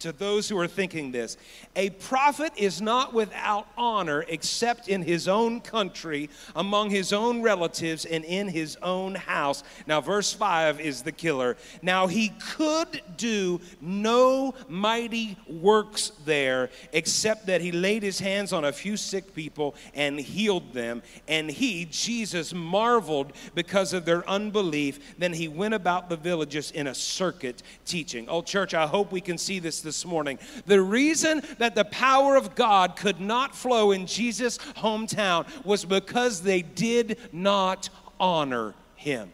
to 0.01 0.13
those 0.13 0.49
who 0.49 0.59
are 0.59 0.67
thinking 0.67 1.13
this. 1.13 1.37
A 1.77 1.91
prophet 1.91 2.53
is 2.57 2.81
not 2.81 3.13
without 3.13 3.67
honor 3.77 4.25
except 4.29 4.89
in 4.89 5.03
his 5.03 5.29
own 5.29 5.61
country, 5.61 6.31
among 6.55 6.91
his 6.91 7.13
own 7.13 7.43
relatives, 7.43 8.05
and 8.05 8.25
in 8.25 8.49
his 8.49 8.77
own 8.83 9.15
house. 9.15 9.63
Now, 9.87 10.01
verse 10.01 10.33
5 10.33 10.81
is 10.81 11.03
the 11.03 11.13
killer. 11.13 11.57
Now, 11.83 12.07
he 12.07 12.31
could 12.41 13.03
do 13.17 13.61
no 13.81 14.55
mighty 14.69 15.37
works 15.49 16.13
there 16.25 16.71
except 16.93 17.47
that 17.47 17.61
he 17.61 17.73
laid 17.73 18.03
his 18.03 18.19
hands 18.19 18.53
on 18.53 18.65
a 18.65 18.73
few 18.73 18.97
sick 18.97 19.35
people 19.35 19.75
and 19.95 20.19
healed 20.19 20.73
them. 20.73 21.03
And 21.27 21.51
he, 21.51 21.87
Jesus, 21.91 22.55
marveled 22.55 23.33
because 23.55 23.93
of 23.93 24.05
their 24.05 24.29
unbelief. 24.29 25.17
Then 25.19 25.33
he 25.33 25.49
went 25.49 25.75
about 25.75 26.09
the 26.09 26.17
villages 26.17 26.71
in 26.71 26.87
a 26.87 26.95
circuit 26.95 27.63
teaching. 27.85 28.27
Oh, 28.29 28.43
church, 28.43 28.75
I 28.75 28.87
hope 28.87 29.13
we 29.13 29.21
can 29.21 29.39
see 29.39 29.59
this 29.59 29.81
this 29.89 30.05
morning. 30.05 30.39
The 30.67 30.83
reason 30.83 31.43
that 31.57 31.75
the 31.75 31.87
power 31.87 32.37
of 32.37 32.55
God 32.55 32.95
could 32.95 33.21
not 33.21 33.55
flow 33.55 33.93
in 33.93 34.07
Jesus' 34.07 34.59
hometown 34.59 35.47
was 35.65 35.87
because 35.87 36.43
they 36.43 36.61
did 36.61 37.19
not 37.33 37.89
honor 38.21 38.75
him. 38.97 39.33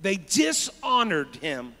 They 0.00 0.16
dishonored 0.16 1.36
him. 1.36 1.74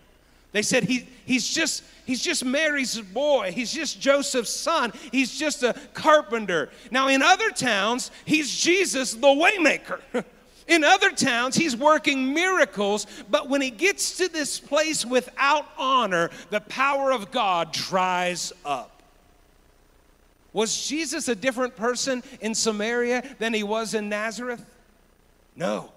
They 0.52 0.60
said 0.60 0.84
he, 0.84 1.08
he's 1.24 1.48
just 1.48 1.82
He's 2.10 2.20
just 2.20 2.44
Mary's 2.44 3.00
boy. 3.00 3.52
He's 3.52 3.72
just 3.72 4.00
Joseph's 4.00 4.50
son. 4.50 4.92
He's 5.12 5.38
just 5.38 5.62
a 5.62 5.74
carpenter. 5.94 6.70
Now, 6.90 7.06
in 7.06 7.22
other 7.22 7.50
towns, 7.50 8.10
he's 8.24 8.52
Jesus, 8.52 9.14
the 9.14 9.28
waymaker. 9.28 10.00
In 10.70 10.84
other 10.84 11.10
towns, 11.10 11.56
he's 11.56 11.76
working 11.76 12.32
miracles, 12.32 13.08
but 13.28 13.48
when 13.48 13.60
he 13.60 13.70
gets 13.70 14.18
to 14.18 14.28
this 14.28 14.60
place 14.60 15.04
without 15.04 15.66
honor, 15.76 16.30
the 16.50 16.60
power 16.60 17.10
of 17.10 17.32
God 17.32 17.72
dries 17.72 18.52
up. 18.64 19.02
Was 20.52 20.86
Jesus 20.86 21.26
a 21.26 21.34
different 21.34 21.74
person 21.74 22.22
in 22.40 22.54
Samaria 22.54 23.24
than 23.40 23.52
he 23.52 23.64
was 23.64 23.94
in 23.94 24.08
Nazareth? 24.08 24.64
No. 25.56 25.90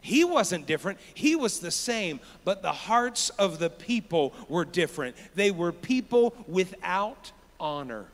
He 0.00 0.22
wasn't 0.22 0.64
different. 0.64 1.00
He 1.12 1.34
was 1.34 1.58
the 1.58 1.72
same, 1.72 2.20
but 2.44 2.62
the 2.62 2.72
hearts 2.72 3.30
of 3.30 3.58
the 3.58 3.68
people 3.68 4.32
were 4.48 4.64
different. 4.64 5.16
They 5.34 5.50
were 5.50 5.72
people 5.72 6.34
without 6.46 7.32
honor. 7.58 8.06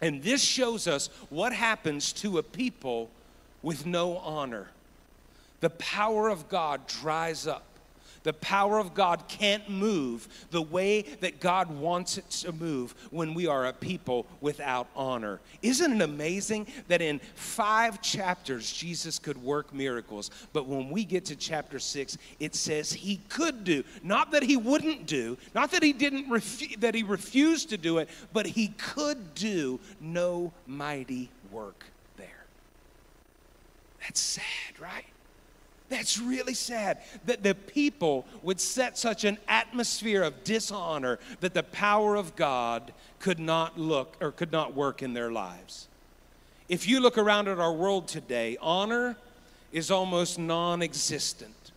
And 0.00 0.24
this 0.24 0.42
shows 0.42 0.88
us 0.88 1.06
what 1.30 1.52
happens 1.52 2.12
to 2.14 2.38
a 2.38 2.42
people 2.42 3.10
with 3.66 3.84
no 3.84 4.18
honor. 4.18 4.68
The 5.58 5.70
power 5.70 6.28
of 6.28 6.48
God 6.48 6.86
dries 6.86 7.48
up. 7.48 7.64
The 8.22 8.32
power 8.32 8.78
of 8.78 8.94
God 8.94 9.26
can't 9.26 9.68
move 9.68 10.28
the 10.52 10.62
way 10.62 11.02
that 11.20 11.40
God 11.40 11.68
wants 11.68 12.16
it 12.16 12.30
to 12.30 12.52
move 12.52 12.94
when 13.10 13.34
we 13.34 13.48
are 13.48 13.66
a 13.66 13.72
people 13.72 14.24
without 14.40 14.86
honor. 14.94 15.40
Isn't 15.62 16.00
it 16.00 16.04
amazing 16.04 16.68
that 16.86 17.02
in 17.02 17.18
five 17.34 18.00
chapters 18.00 18.72
Jesus 18.72 19.18
could 19.18 19.42
work 19.42 19.74
miracles, 19.74 20.30
but 20.52 20.68
when 20.68 20.88
we 20.88 21.04
get 21.04 21.24
to 21.24 21.34
chapter 21.34 21.80
six, 21.80 22.18
it 22.38 22.54
says 22.54 22.92
he 22.92 23.16
could 23.28 23.64
do, 23.64 23.82
not 24.04 24.30
that 24.30 24.44
he 24.44 24.56
wouldn't 24.56 25.06
do, 25.06 25.36
not 25.56 25.72
that 25.72 25.82
he 25.82 25.92
didn't 25.92 26.28
refu- 26.28 26.78
that 26.78 26.94
he 26.94 27.02
refused 27.02 27.70
to 27.70 27.76
do 27.76 27.98
it, 27.98 28.08
but 28.32 28.46
he 28.46 28.68
could 28.78 29.34
do 29.34 29.80
no 30.00 30.52
mighty 30.68 31.30
work. 31.50 31.84
That's 34.06 34.20
sad, 34.20 34.80
right? 34.80 35.04
That's 35.88 36.18
really 36.18 36.54
sad 36.54 36.98
that 37.26 37.42
the 37.42 37.54
people 37.56 38.24
would 38.42 38.60
set 38.60 38.96
such 38.96 39.24
an 39.24 39.38
atmosphere 39.48 40.22
of 40.22 40.44
dishonor 40.44 41.18
that 41.40 41.54
the 41.54 41.64
power 41.64 42.14
of 42.14 42.36
God 42.36 42.92
could 43.18 43.40
not 43.40 43.78
look 43.78 44.16
or 44.20 44.30
could 44.30 44.52
not 44.52 44.74
work 44.74 45.02
in 45.02 45.12
their 45.12 45.32
lives. 45.32 45.88
If 46.68 46.86
you 46.86 47.00
look 47.00 47.18
around 47.18 47.48
at 47.48 47.58
our 47.58 47.72
world 47.72 48.06
today, 48.06 48.56
honor 48.60 49.16
is 49.72 49.90
almost 49.90 50.38
non 50.38 50.82
existent. 50.82 51.72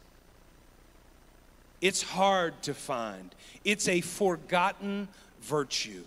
It's 1.82 2.04
hard 2.04 2.62
to 2.64 2.76
find, 2.76 3.34
it's 3.66 3.88
a 3.88 4.02
forgotten 4.02 5.08
virtue. 5.42 6.04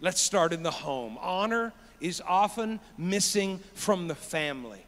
Let's 0.00 0.20
start 0.20 0.52
in 0.52 0.62
the 0.62 0.70
home. 0.70 1.18
Honor 1.20 1.72
is 2.00 2.22
often 2.26 2.80
missing 2.98 3.60
from 3.74 4.08
the 4.08 4.14
family. 4.14 4.84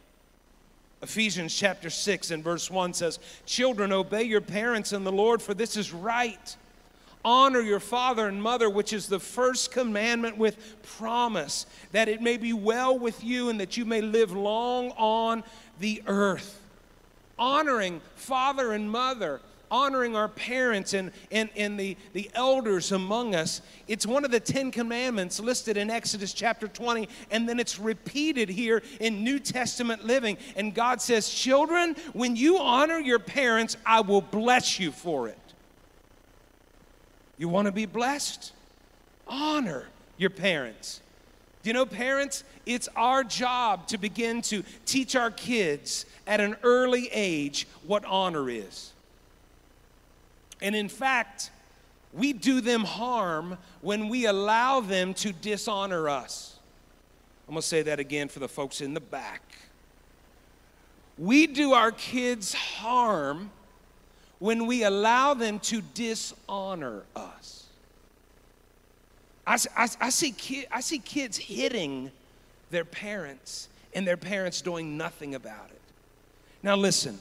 Ephesians 1.02 1.54
chapter 1.54 1.90
6 1.90 2.30
and 2.30 2.42
verse 2.42 2.70
1 2.70 2.92
says, 2.94 3.18
Children, 3.46 3.92
obey 3.92 4.24
your 4.24 4.40
parents 4.40 4.92
in 4.92 5.04
the 5.04 5.12
Lord, 5.12 5.40
for 5.40 5.54
this 5.54 5.76
is 5.76 5.92
right. 5.92 6.56
Honor 7.24 7.60
your 7.60 7.80
father 7.80 8.26
and 8.26 8.42
mother, 8.42 8.70
which 8.70 8.92
is 8.92 9.06
the 9.06 9.20
first 9.20 9.70
commandment 9.70 10.38
with 10.38 10.82
promise, 10.96 11.66
that 11.92 12.08
it 12.08 12.20
may 12.20 12.36
be 12.36 12.52
well 12.52 12.98
with 12.98 13.22
you 13.22 13.48
and 13.48 13.60
that 13.60 13.76
you 13.76 13.84
may 13.84 14.00
live 14.00 14.32
long 14.32 14.90
on 14.92 15.44
the 15.78 16.02
earth. 16.06 16.60
Honoring 17.38 18.00
father 18.16 18.72
and 18.72 18.90
mother 18.90 19.40
honoring 19.70 20.16
our 20.16 20.28
parents 20.28 20.94
and, 20.94 21.12
and, 21.30 21.48
and 21.56 21.78
the, 21.78 21.96
the 22.12 22.30
elders 22.34 22.92
among 22.92 23.34
us. 23.34 23.60
It's 23.86 24.06
one 24.06 24.24
of 24.24 24.30
the 24.30 24.40
Ten 24.40 24.70
Commandments 24.70 25.40
listed 25.40 25.76
in 25.76 25.90
Exodus 25.90 26.32
chapter 26.32 26.68
20, 26.68 27.08
and 27.30 27.48
then 27.48 27.58
it's 27.60 27.78
repeated 27.78 28.48
here 28.48 28.82
in 29.00 29.24
New 29.24 29.38
Testament 29.38 30.04
living. 30.04 30.38
And 30.56 30.74
God 30.74 31.00
says, 31.00 31.28
Children, 31.28 31.96
when 32.12 32.36
you 32.36 32.58
honor 32.58 32.98
your 32.98 33.18
parents, 33.18 33.76
I 33.84 34.00
will 34.00 34.22
bless 34.22 34.78
you 34.78 34.92
for 34.92 35.28
it. 35.28 35.38
You 37.36 37.48
want 37.48 37.66
to 37.66 37.72
be 37.72 37.86
blessed? 37.86 38.52
Honor 39.26 39.86
your 40.16 40.30
parents. 40.30 41.00
Do 41.62 41.70
you 41.70 41.74
know, 41.74 41.86
parents, 41.86 42.44
it's 42.66 42.88
our 42.96 43.24
job 43.24 43.88
to 43.88 43.98
begin 43.98 44.42
to 44.42 44.62
teach 44.86 45.16
our 45.16 45.30
kids 45.30 46.06
at 46.26 46.40
an 46.40 46.56
early 46.62 47.08
age 47.12 47.66
what 47.86 48.04
honor 48.04 48.48
is. 48.48 48.92
And 50.60 50.74
in 50.74 50.88
fact, 50.88 51.50
we 52.12 52.32
do 52.32 52.60
them 52.60 52.84
harm 52.84 53.58
when 53.80 54.08
we 54.08 54.26
allow 54.26 54.80
them 54.80 55.14
to 55.14 55.32
dishonor 55.32 56.08
us. 56.08 56.58
I'm 57.46 57.54
gonna 57.54 57.62
say 57.62 57.82
that 57.82 57.98
again 58.00 58.28
for 58.28 58.40
the 58.40 58.48
folks 58.48 58.80
in 58.80 58.94
the 58.94 59.00
back. 59.00 59.42
We 61.16 61.46
do 61.46 61.72
our 61.72 61.90
kids 61.92 62.54
harm 62.54 63.50
when 64.38 64.66
we 64.66 64.84
allow 64.84 65.34
them 65.34 65.58
to 65.60 65.80
dishonor 65.80 67.02
us. 67.16 67.66
I, 69.46 69.58
I, 69.76 69.88
I 70.00 70.10
see, 70.10 70.66
I 70.70 70.80
see 70.80 70.98
kids 70.98 71.38
hitting 71.38 72.10
their 72.70 72.84
parents 72.84 73.68
and 73.94 74.06
their 74.06 74.16
parents 74.16 74.60
doing 74.60 74.96
nothing 74.96 75.34
about 75.34 75.70
it. 75.70 75.80
Now, 76.62 76.76
listen, 76.76 77.18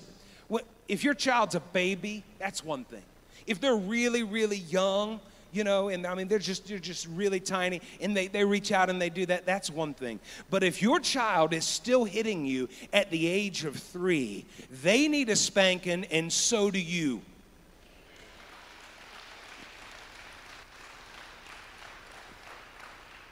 if 0.87 1.03
your 1.03 1.13
child's 1.13 1.55
a 1.55 1.59
baby, 1.59 2.23
that's 2.39 2.63
one 2.63 2.83
thing. 2.83 3.03
If 3.45 3.61
they're 3.61 3.75
really, 3.75 4.23
really 4.23 4.57
young, 4.57 5.19
you 5.51 5.63
know, 5.63 5.89
and 5.89 6.05
I 6.05 6.13
mean, 6.15 6.27
they're 6.27 6.39
just, 6.39 6.67
they're 6.67 6.79
just 6.79 7.07
really 7.07 7.39
tiny 7.39 7.81
and 8.01 8.15
they, 8.15 8.27
they 8.27 8.43
reach 8.43 8.71
out 8.71 8.89
and 8.89 9.01
they 9.01 9.09
do 9.09 9.25
that, 9.27 9.45
that's 9.45 9.69
one 9.69 9.93
thing. 9.93 10.19
But 10.49 10.63
if 10.63 10.81
your 10.81 10.99
child 10.99 11.53
is 11.53 11.65
still 11.65 12.03
hitting 12.03 12.45
you 12.45 12.69
at 12.93 13.11
the 13.11 13.27
age 13.27 13.63
of 13.65 13.75
three, 13.75 14.45
they 14.83 15.07
need 15.07 15.29
a 15.29 15.35
spanking 15.35 16.05
and 16.05 16.31
so 16.31 16.69
do 16.71 16.79
you. 16.79 17.21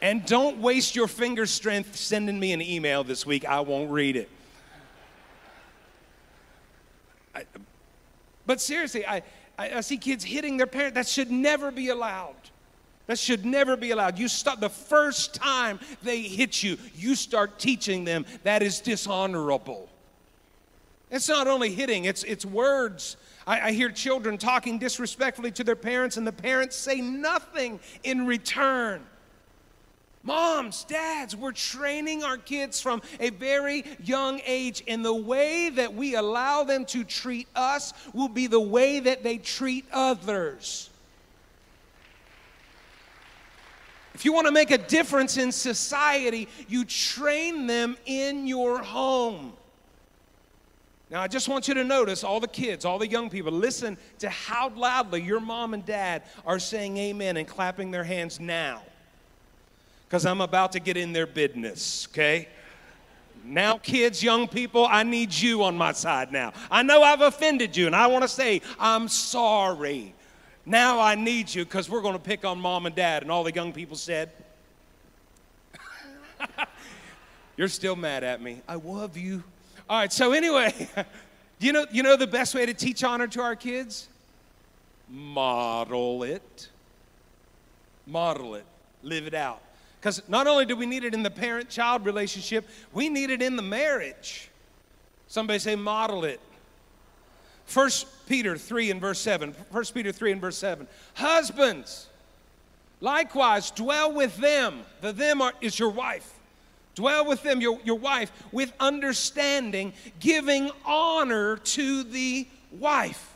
And 0.01 0.25
don't 0.25 0.59
waste 0.59 0.95
your 0.95 1.07
finger 1.07 1.47
strength 1.47 1.95
sending 1.95 2.39
me 2.39 2.53
an 2.53 2.61
email 2.61 3.03
this 3.03 3.25
week. 3.25 3.43
I 3.43 3.61
won't 3.61 3.89
read 3.89 4.15
it. 4.15 4.29
I, 7.33 7.45
but 8.45 8.61
seriously, 8.61 9.05
I, 9.05 9.23
I, 9.57 9.77
I 9.77 9.81
see 9.81 9.97
kids 9.97 10.23
hitting 10.23 10.57
their 10.57 10.67
parents. 10.67 10.95
That 10.95 11.07
should 11.07 11.31
never 11.31 11.71
be 11.71 11.89
allowed. 11.89 12.35
That 13.07 13.19
should 13.19 13.45
never 13.45 13.77
be 13.77 13.91
allowed. 13.91 14.17
You 14.17 14.27
stop 14.27 14.59
the 14.59 14.69
first 14.69 15.35
time 15.35 15.79
they 16.01 16.21
hit 16.21 16.63
you, 16.63 16.77
you 16.95 17.15
start 17.15 17.59
teaching 17.59 18.03
them 18.03 18.25
that 18.43 18.63
is 18.63 18.79
dishonorable. 18.79 19.89
It's 21.11 21.29
not 21.29 21.47
only 21.47 21.71
hitting, 21.71 22.05
it's, 22.05 22.23
it's 22.23 22.45
words. 22.45 23.15
I, 23.45 23.61
I, 23.61 23.71
hear 23.73 23.91
children 23.91 24.39
talking 24.39 24.79
disrespectfully 24.79 25.51
to 25.51 25.63
their 25.63 25.75
parents, 25.75 26.17
and 26.17 26.25
the 26.25 26.31
parents 26.31 26.75
say 26.75 26.99
nothing 26.99 27.79
in 28.03 28.25
return. 28.25 29.05
Moms, 30.25 30.83
dads, 30.85 31.35
we're 31.35 31.51
training 31.51 32.23
our 32.23 32.37
kids 32.37 32.81
from 32.81 33.03
a 33.19 33.29
very 33.29 33.85
young 34.03 34.41
age, 34.43 34.83
and 34.87 35.05
the 35.05 35.13
way 35.13 35.69
that 35.69 35.93
we 35.93 36.15
allow 36.15 36.63
them 36.63 36.83
to 36.85 37.03
treat 37.03 37.47
us 37.55 37.93
will 38.11 38.27
be 38.27 38.47
the 38.47 38.59
way 38.59 38.99
that 38.99 39.23
they 39.23 39.37
treat 39.37 39.85
others. 39.93 40.89
If 44.15 44.25
you 44.25 44.33
want 44.33 44.47
to 44.47 44.51
make 44.51 44.71
a 44.71 44.79
difference 44.79 45.37
in 45.37 45.51
society, 45.51 46.47
you 46.67 46.85
train 46.85 47.67
them 47.67 47.95
in 48.07 48.47
your 48.47 48.81
home. 48.81 49.53
Now, 51.11 51.21
I 51.21 51.27
just 51.27 51.47
want 51.47 51.67
you 51.67 51.75
to 51.75 51.83
notice 51.83 52.23
all 52.23 52.39
the 52.39 52.47
kids, 52.47 52.83
all 52.83 52.97
the 52.97 53.07
young 53.07 53.29
people, 53.29 53.51
listen 53.51 53.95
to 54.19 54.29
how 54.31 54.69
loudly 54.69 55.21
your 55.21 55.39
mom 55.39 55.75
and 55.75 55.85
dad 55.85 56.23
are 56.47 56.57
saying 56.57 56.97
amen 56.97 57.37
and 57.37 57.47
clapping 57.47 57.91
their 57.91 58.03
hands 58.03 58.39
now 58.39 58.81
because 60.07 60.25
I'm 60.25 60.41
about 60.41 60.71
to 60.73 60.79
get 60.79 60.97
in 60.97 61.13
their 61.13 61.27
business, 61.27 62.07
okay? 62.11 62.47
Now, 63.43 63.77
kids, 63.77 64.23
young 64.23 64.47
people, 64.47 64.87
I 64.89 65.03
need 65.03 65.33
you 65.33 65.63
on 65.63 65.77
my 65.77 65.91
side 65.91 66.31
now. 66.31 66.53
I 66.71 66.81
know 66.81 67.03
I've 67.03 67.21
offended 67.21 67.77
you, 67.77 67.85
and 67.85 67.95
I 67.95 68.07
want 68.07 68.23
to 68.23 68.27
say, 68.27 68.61
I'm 68.79 69.07
sorry. 69.07 70.15
Now 70.65 70.99
I 70.99 71.13
need 71.13 71.53
you 71.53 71.63
because 71.63 71.87
we're 71.89 72.01
going 72.01 72.15
to 72.15 72.19
pick 72.19 72.43
on 72.43 72.59
mom 72.59 72.87
and 72.87 72.95
dad. 72.95 73.21
And 73.21 73.31
all 73.31 73.43
the 73.43 73.53
young 73.53 73.71
people 73.71 73.95
said, 73.95 74.31
You're 77.57 77.67
still 77.67 77.95
mad 77.95 78.23
at 78.23 78.41
me. 78.41 78.61
I 78.67 78.75
love 78.75 79.15
you. 79.15 79.43
All 79.87 79.99
right, 79.99 80.11
so 80.11 80.33
anyway, 80.33 80.89
you 81.59 81.71
know, 81.71 81.85
you 81.91 82.01
know 82.01 82.15
the 82.15 82.27
best 82.27 82.55
way 82.55 82.65
to 82.65 82.73
teach 82.73 83.03
honor 83.03 83.27
to 83.27 83.41
our 83.41 83.55
kids? 83.55 84.07
Model 85.07 86.23
it. 86.23 86.69
Model 88.07 88.55
it. 88.55 88.65
Live 89.03 89.27
it 89.27 89.35
out. 89.35 89.61
Because 90.05 90.21
not 90.29 90.45
only 90.45 90.65
do 90.65 90.75
we 90.75 90.85
need 90.85 91.03
it 91.03 91.15
in 91.15 91.23
the 91.23 91.31
parent 91.31 91.67
child 91.67 92.05
relationship, 92.05 92.69
we 92.93 93.09
need 93.09 93.31
it 93.31 93.41
in 93.41 93.55
the 93.55 93.63
marriage. 93.63 94.51
Somebody 95.25 95.57
say, 95.57 95.75
model 95.75 96.25
it. 96.25 96.39
First, 97.65 98.05
Peter 98.27 98.55
3 98.55 98.91
and 98.91 99.01
verse 99.01 99.17
7. 99.17 99.53
1 99.71 99.85
Peter 99.95 100.11
3 100.11 100.33
and 100.33 100.41
verse 100.41 100.57
7. 100.57 100.87
Husbands, 101.15 102.05
likewise, 103.01 103.71
dwell 103.71 104.13
with 104.13 104.37
them. 104.37 104.81
The 105.01 105.11
them 105.11 105.41
are, 105.41 105.53
is 105.59 105.79
your 105.79 105.89
wife. 105.89 106.31
Dwell 106.93 107.25
with 107.25 107.41
them, 107.41 107.59
your, 107.59 107.79
your 107.83 107.97
wife, 107.97 108.31
with 108.51 108.73
understanding, 108.79 109.91
giving 110.19 110.69
honor 110.85 111.57
to 111.57 112.03
the 112.03 112.47
wife. 112.73 113.34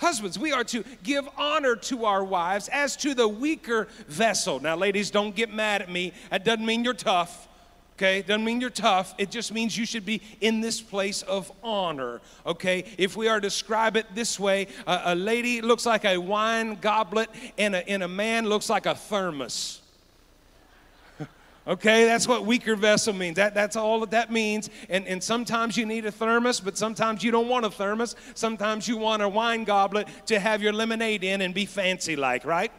Husbands, 0.00 0.38
we 0.38 0.50
are 0.50 0.64
to 0.64 0.82
give 1.02 1.28
honor 1.36 1.76
to 1.76 2.06
our 2.06 2.24
wives 2.24 2.68
as 2.68 2.96
to 2.96 3.12
the 3.12 3.28
weaker 3.28 3.86
vessel. 4.08 4.58
Now, 4.58 4.74
ladies, 4.74 5.10
don't 5.10 5.36
get 5.36 5.52
mad 5.52 5.82
at 5.82 5.90
me. 5.90 6.14
That 6.30 6.42
doesn't 6.42 6.64
mean 6.64 6.84
you're 6.84 6.94
tough. 6.94 7.48
Okay, 7.98 8.22
doesn't 8.22 8.46
mean 8.46 8.62
you're 8.62 8.70
tough. 8.70 9.14
It 9.18 9.30
just 9.30 9.52
means 9.52 9.76
you 9.76 9.84
should 9.84 10.06
be 10.06 10.22
in 10.40 10.62
this 10.62 10.80
place 10.80 11.20
of 11.20 11.52
honor. 11.62 12.22
Okay, 12.46 12.86
if 12.96 13.14
we 13.14 13.28
are 13.28 13.40
to 13.40 13.46
describe 13.46 13.94
it 13.94 14.06
this 14.14 14.40
way, 14.40 14.68
a, 14.86 15.02
a 15.04 15.14
lady 15.14 15.60
looks 15.60 15.84
like 15.84 16.06
a 16.06 16.16
wine 16.16 16.76
goblet, 16.76 17.28
and 17.58 17.74
a, 17.74 17.86
and 17.86 18.02
a 18.02 18.08
man 18.08 18.48
looks 18.48 18.70
like 18.70 18.86
a 18.86 18.94
thermos. 18.94 19.82
Okay, 21.66 22.04
that's 22.04 22.26
what 22.26 22.46
weaker 22.46 22.74
vessel 22.74 23.12
means. 23.12 23.36
That, 23.36 23.54
that's 23.54 23.76
all 23.76 24.00
that 24.00 24.12
that 24.12 24.32
means. 24.32 24.70
And, 24.88 25.06
and 25.06 25.22
sometimes 25.22 25.76
you 25.76 25.84
need 25.84 26.06
a 26.06 26.10
thermos, 26.10 26.58
but 26.58 26.78
sometimes 26.78 27.22
you 27.22 27.30
don't 27.30 27.48
want 27.48 27.66
a 27.66 27.70
thermos. 27.70 28.16
Sometimes 28.34 28.88
you 28.88 28.96
want 28.96 29.22
a 29.22 29.28
wine 29.28 29.64
goblet 29.64 30.08
to 30.26 30.40
have 30.40 30.62
your 30.62 30.72
lemonade 30.72 31.22
in 31.22 31.42
and 31.42 31.52
be 31.52 31.66
fancy 31.66 32.16
like, 32.16 32.46
right? 32.46 32.72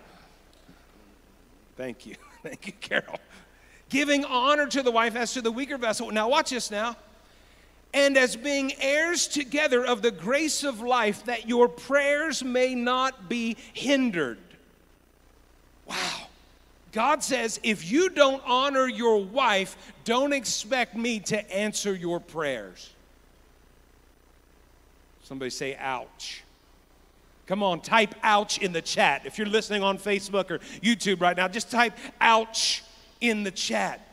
Thank 1.77 2.05
you. 2.05 2.15
Thank 2.43 2.65
you, 2.67 2.73
Carol. 2.73 3.19
Giving 3.89 4.25
honor 4.25 4.67
to 4.67 4.81
the 4.81 4.91
wife 4.91 5.15
as 5.15 5.33
to 5.33 5.41
the 5.41 5.51
weaker 5.51 5.77
vessel. 5.77 6.09
Now, 6.11 6.29
watch 6.29 6.49
this 6.49 6.71
now. 6.71 6.95
And 7.93 8.17
as 8.17 8.35
being 8.35 8.71
heirs 8.79 9.27
together 9.27 9.85
of 9.85 10.01
the 10.01 10.11
grace 10.11 10.63
of 10.63 10.81
life, 10.81 11.25
that 11.25 11.47
your 11.47 11.67
prayers 11.67 12.43
may 12.43 12.73
not 12.73 13.29
be 13.29 13.57
hindered. 13.73 14.39
Wow. 15.85 16.20
God 16.91 17.23
says, 17.23 17.59
if 17.63 17.89
you 17.89 18.09
don't 18.09 18.43
honor 18.45 18.87
your 18.87 19.23
wife, 19.23 19.93
don't 20.03 20.33
expect 20.33 20.95
me 20.95 21.19
to 21.21 21.53
answer 21.53 21.93
your 21.95 22.19
prayers. 22.19 22.89
Somebody 25.23 25.51
say, 25.51 25.77
ouch. 25.77 26.43
Come 27.47 27.63
on, 27.63 27.81
type 27.81 28.15
ouch 28.23 28.57
in 28.59 28.73
the 28.73 28.81
chat. 28.81 29.25
If 29.25 29.37
you're 29.37 29.47
listening 29.47 29.83
on 29.83 29.97
Facebook 29.97 30.51
or 30.51 30.59
YouTube 30.81 31.21
right 31.21 31.35
now, 31.35 31.47
just 31.47 31.71
type 31.71 31.97
ouch 32.19 32.83
in 33.19 33.43
the 33.43 33.51
chat. 33.51 34.05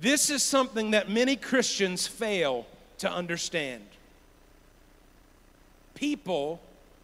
This 0.00 0.30
is 0.30 0.42
something 0.42 0.92
that 0.92 1.10
many 1.10 1.36
Christians 1.36 2.06
fail 2.06 2.66
to 2.98 3.10
understand. 3.10 3.84
People 5.94 6.60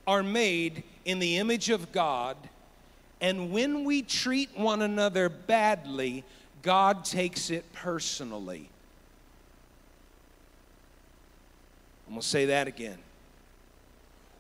are 0.06 0.22
made 0.22 0.82
in 1.04 1.18
the 1.18 1.36
image 1.36 1.70
of 1.70 1.92
God 1.92 2.36
and 3.20 3.50
when 3.50 3.84
we 3.84 4.02
treat 4.02 4.56
one 4.56 4.82
another 4.82 5.28
badly, 5.28 6.24
God 6.62 7.04
takes 7.04 7.50
it 7.50 7.72
personally. 7.72 8.68
I'm 12.06 12.14
going 12.14 12.22
to 12.22 12.26
say 12.26 12.46
that 12.46 12.68
again. 12.68 12.98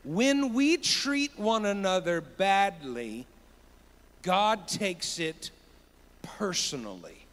When 0.04 0.54
we 0.54 0.76
treat 0.76 1.38
one 1.38 1.66
another 1.66 2.20
badly, 2.20 3.26
God 4.22 4.68
takes 4.68 5.18
it 5.18 5.50
personally. 6.22 7.26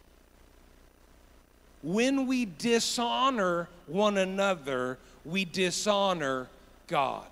When 1.84 2.26
we 2.26 2.46
dishonor 2.46 3.70
one 3.86 4.18
another, 4.18 4.98
we 5.24 5.46
dishonor 5.46 6.48
God. 6.88 7.28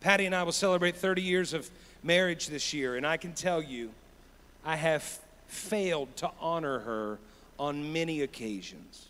Patty 0.00 0.26
and 0.26 0.34
I 0.34 0.42
will 0.42 0.52
celebrate 0.52 0.96
30 0.96 1.22
years 1.22 1.52
of 1.52 1.70
marriage 2.02 2.46
this 2.46 2.72
year, 2.72 2.96
and 2.96 3.06
I 3.06 3.16
can 3.16 3.34
tell 3.34 3.62
you, 3.62 3.90
I 4.64 4.76
have 4.76 5.02
failed 5.46 6.14
to 6.16 6.30
honor 6.40 6.80
her 6.80 7.18
on 7.58 7.92
many 7.92 8.22
occasions. 8.22 9.06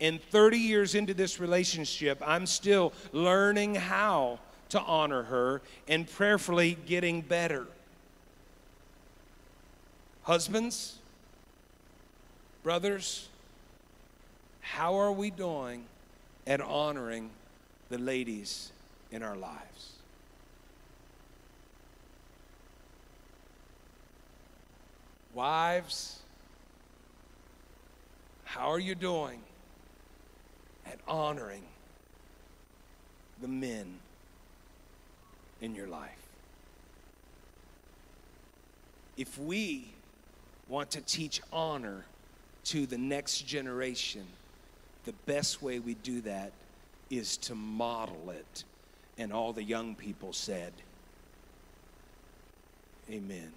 And 0.00 0.22
30 0.22 0.58
years 0.58 0.94
into 0.94 1.14
this 1.14 1.40
relationship, 1.40 2.22
I'm 2.24 2.46
still 2.46 2.92
learning 3.12 3.76
how 3.76 4.40
to 4.70 4.80
honor 4.80 5.22
her 5.22 5.62
and 5.88 6.10
prayerfully 6.10 6.76
getting 6.86 7.20
better. 7.22 7.66
Husbands, 10.24 10.98
brothers, 12.62 13.28
how 14.60 14.96
are 14.96 15.12
we 15.12 15.30
doing 15.30 15.84
at 16.46 16.60
honoring 16.60 17.30
the 17.88 17.98
ladies 17.98 18.72
in 19.10 19.22
our 19.22 19.36
lives? 19.36 19.93
Wives, 25.34 26.20
how 28.44 28.70
are 28.70 28.78
you 28.78 28.94
doing 28.94 29.40
at 30.86 30.98
honoring 31.08 31.64
the 33.42 33.48
men 33.48 33.98
in 35.60 35.74
your 35.74 35.88
life? 35.88 36.28
If 39.16 39.36
we 39.38 39.88
want 40.68 40.92
to 40.92 41.00
teach 41.00 41.40
honor 41.52 42.04
to 42.66 42.86
the 42.86 42.98
next 42.98 43.44
generation, 43.44 44.26
the 45.04 45.14
best 45.26 45.60
way 45.60 45.80
we 45.80 45.94
do 45.94 46.20
that 46.20 46.52
is 47.10 47.36
to 47.38 47.56
model 47.56 48.30
it. 48.30 48.62
And 49.18 49.32
all 49.32 49.52
the 49.52 49.62
young 49.64 49.96
people 49.96 50.32
said, 50.32 50.72
Amen. 53.10 53.52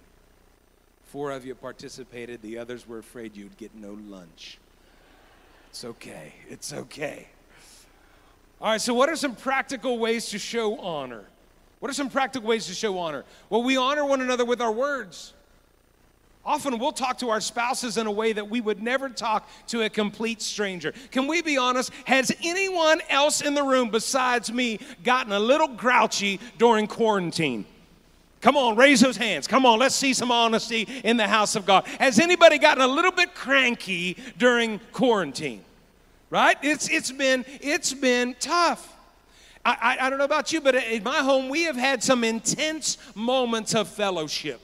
Four 1.08 1.30
of 1.30 1.46
you 1.46 1.54
participated, 1.54 2.42
the 2.42 2.58
others 2.58 2.86
were 2.86 2.98
afraid 2.98 3.34
you'd 3.34 3.56
get 3.56 3.74
no 3.74 3.98
lunch. 4.06 4.58
It's 5.70 5.82
okay. 5.82 6.34
It's 6.50 6.74
okay. 6.74 7.28
All 8.60 8.72
right, 8.72 8.80
so 8.80 8.92
what 8.92 9.08
are 9.08 9.16
some 9.16 9.34
practical 9.34 9.98
ways 9.98 10.28
to 10.30 10.38
show 10.38 10.78
honor? 10.78 11.24
What 11.80 11.90
are 11.90 11.94
some 11.94 12.10
practical 12.10 12.46
ways 12.46 12.66
to 12.66 12.74
show 12.74 12.98
honor? 12.98 13.24
Well, 13.48 13.62
we 13.62 13.78
honor 13.78 14.04
one 14.04 14.20
another 14.20 14.44
with 14.44 14.60
our 14.60 14.70
words. 14.70 15.32
Often 16.44 16.78
we'll 16.78 16.92
talk 16.92 17.18
to 17.18 17.30
our 17.30 17.40
spouses 17.40 17.96
in 17.96 18.06
a 18.06 18.12
way 18.12 18.34
that 18.34 18.50
we 18.50 18.60
would 18.60 18.82
never 18.82 19.08
talk 19.08 19.48
to 19.68 19.84
a 19.84 19.88
complete 19.88 20.42
stranger. 20.42 20.92
Can 21.10 21.26
we 21.26 21.40
be 21.40 21.56
honest? 21.56 21.90
Has 22.04 22.30
anyone 22.44 23.00
else 23.08 23.40
in 23.40 23.54
the 23.54 23.62
room 23.62 23.88
besides 23.88 24.52
me 24.52 24.78
gotten 25.04 25.32
a 25.32 25.40
little 25.40 25.68
grouchy 25.68 26.38
during 26.58 26.86
quarantine? 26.86 27.64
Come 28.40 28.56
on, 28.56 28.76
raise 28.76 29.00
those 29.00 29.16
hands. 29.16 29.46
Come 29.46 29.66
on, 29.66 29.78
let's 29.78 29.94
see 29.94 30.14
some 30.14 30.30
honesty 30.30 30.82
in 31.02 31.16
the 31.16 31.26
house 31.26 31.56
of 31.56 31.66
God. 31.66 31.86
Has 31.98 32.18
anybody 32.20 32.58
gotten 32.58 32.82
a 32.82 32.86
little 32.86 33.10
bit 33.10 33.34
cranky 33.34 34.16
during 34.36 34.80
quarantine? 34.92 35.64
Right? 36.30 36.56
It's, 36.62 36.88
it's, 36.88 37.10
been, 37.10 37.44
it's 37.60 37.92
been 37.94 38.36
tough. 38.38 38.94
I, 39.64 39.96
I, 40.00 40.06
I 40.06 40.10
don't 40.10 40.18
know 40.18 40.24
about 40.24 40.52
you, 40.52 40.60
but 40.60 40.74
in 40.74 41.02
my 41.02 41.18
home, 41.18 41.48
we 41.48 41.64
have 41.64 41.76
had 41.76 42.02
some 42.02 42.22
intense 42.22 42.98
moments 43.14 43.74
of 43.74 43.88
fellowship. 43.88 44.60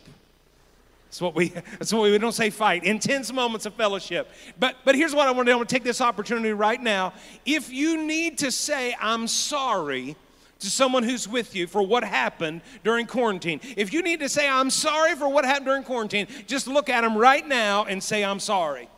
That's 1.07 1.21
what 1.21 1.35
we, 1.35 1.49
that's 1.49 1.93
what 1.93 2.03
we, 2.03 2.11
we 2.11 2.19
don't 2.19 2.33
say 2.33 2.51
fight, 2.51 2.85
intense 2.85 3.33
moments 3.33 3.67
of 3.67 3.75
fellowship. 3.75 4.31
But, 4.59 4.77
but 4.85 4.95
here's 4.95 5.15
what 5.15 5.29
I 5.29 5.31
want 5.31 5.47
to 5.47 5.51
do. 5.51 5.55
I 5.55 5.57
want 5.57 5.69
to 5.69 5.75
take 5.75 5.85
this 5.85 6.01
opportunity 6.01 6.53
right 6.53 6.83
now. 6.83 7.13
If 7.47 7.73
you 7.73 8.05
need 8.05 8.39
to 8.39 8.51
say, 8.51 8.97
I'm 9.01 9.27
sorry, 9.29 10.17
to 10.61 10.71
someone 10.71 11.03
who's 11.03 11.29
with 11.29 11.55
you 11.55 11.67
for 11.67 11.83
what 11.83 12.05
happened 12.05 12.63
during 12.83 13.07
quarantine. 13.07 13.61
If 13.77 13.93
you 13.93 14.03
need 14.03 14.21
to 14.21 14.29
say, 14.29 14.49
I'm 14.49 14.71
sorry 14.71 15.15
for 15.15 15.29
what 15.29 15.45
happened 15.45 15.67
during 15.67 15.83
quarantine, 15.83 16.27
just 16.47 16.67
look 16.67 16.89
at 16.89 17.03
them 17.03 17.17
right 17.17 17.47
now 17.47 17.85
and 17.85 18.03
say, 18.03 18.25
I'm 18.25 18.41
sorry. 18.41 18.89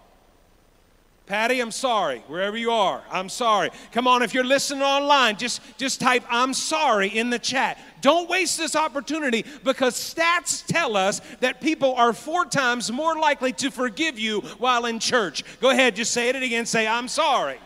Patty, 1.26 1.58
I'm 1.58 1.72
sorry. 1.72 2.20
Wherever 2.28 2.56
you 2.56 2.70
are, 2.70 3.02
I'm 3.10 3.28
sorry. 3.28 3.70
Come 3.90 4.06
on, 4.06 4.22
if 4.22 4.32
you're 4.32 4.44
listening 4.44 4.82
online, 4.82 5.36
just, 5.36 5.60
just 5.76 6.00
type 6.00 6.22
I'm 6.30 6.54
sorry 6.54 7.08
in 7.08 7.30
the 7.30 7.38
chat. 7.38 7.78
Don't 8.00 8.30
waste 8.30 8.58
this 8.58 8.76
opportunity 8.76 9.44
because 9.64 9.96
stats 9.96 10.64
tell 10.64 10.96
us 10.96 11.20
that 11.40 11.60
people 11.60 11.96
are 11.96 12.12
four 12.12 12.44
times 12.44 12.92
more 12.92 13.16
likely 13.16 13.52
to 13.54 13.72
forgive 13.72 14.20
you 14.20 14.40
while 14.58 14.86
in 14.86 15.00
church. 15.00 15.42
Go 15.60 15.70
ahead, 15.70 15.96
just 15.96 16.12
say 16.12 16.28
it 16.28 16.36
again. 16.36 16.64
Say, 16.64 16.86
I'm 16.86 17.08
sorry. 17.08 17.58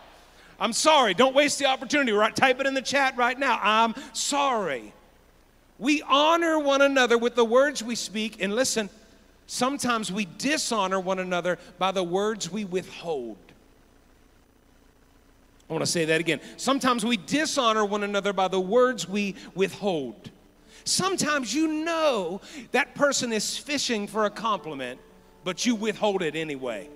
I'm 0.61 0.75
sorry. 0.75 1.15
Don't 1.15 1.35
waste 1.35 1.59
the 1.59 1.67
opportunity. 1.67 2.13
Right, 2.13 2.37
type 2.37 2.61
it 2.61 2.67
in 2.67 2.75
the 2.75 2.83
chat 2.83 3.17
right 3.17 3.39
now. 3.39 3.59
I'm 3.63 3.95
sorry. 4.13 4.93
We 5.79 6.03
honor 6.03 6.59
one 6.59 6.83
another 6.83 7.17
with 7.17 7.35
the 7.35 7.45
words 7.45 7.83
we 7.83 7.95
speak. 7.95 8.43
And 8.43 8.55
listen, 8.55 8.91
sometimes 9.47 10.13
we 10.13 10.29
dishonor 10.37 11.01
one 11.01 11.19
another 11.19 11.59
by 11.79 11.93
the 11.93 12.05
words 12.05 12.51
we 12.51 12.67
withhold. 12.67 13.39
I 15.71 15.73
want 15.73 15.85
to 15.85 15.91
say 15.91 16.05
that 16.05 16.21
again. 16.21 16.41
Sometimes 16.57 17.05
we 17.05 17.17
dishonor 17.17 17.85
one 17.85 18.03
another 18.03 18.33
by 18.33 18.49
the 18.49 18.61
words 18.61 19.09
we 19.09 19.37
withhold. 19.55 20.31
Sometimes 20.85 21.55
you 21.55 21.69
know 21.85 22.41
that 22.73 22.95
person 22.95 23.33
is 23.33 23.57
fishing 23.57 24.07
for 24.07 24.27
a 24.27 24.31
compliment, 24.31 25.01
but 25.45 25.65
you 25.65 25.75
withhold 25.75 26.23
it 26.23 26.35
anyway. 26.35 26.89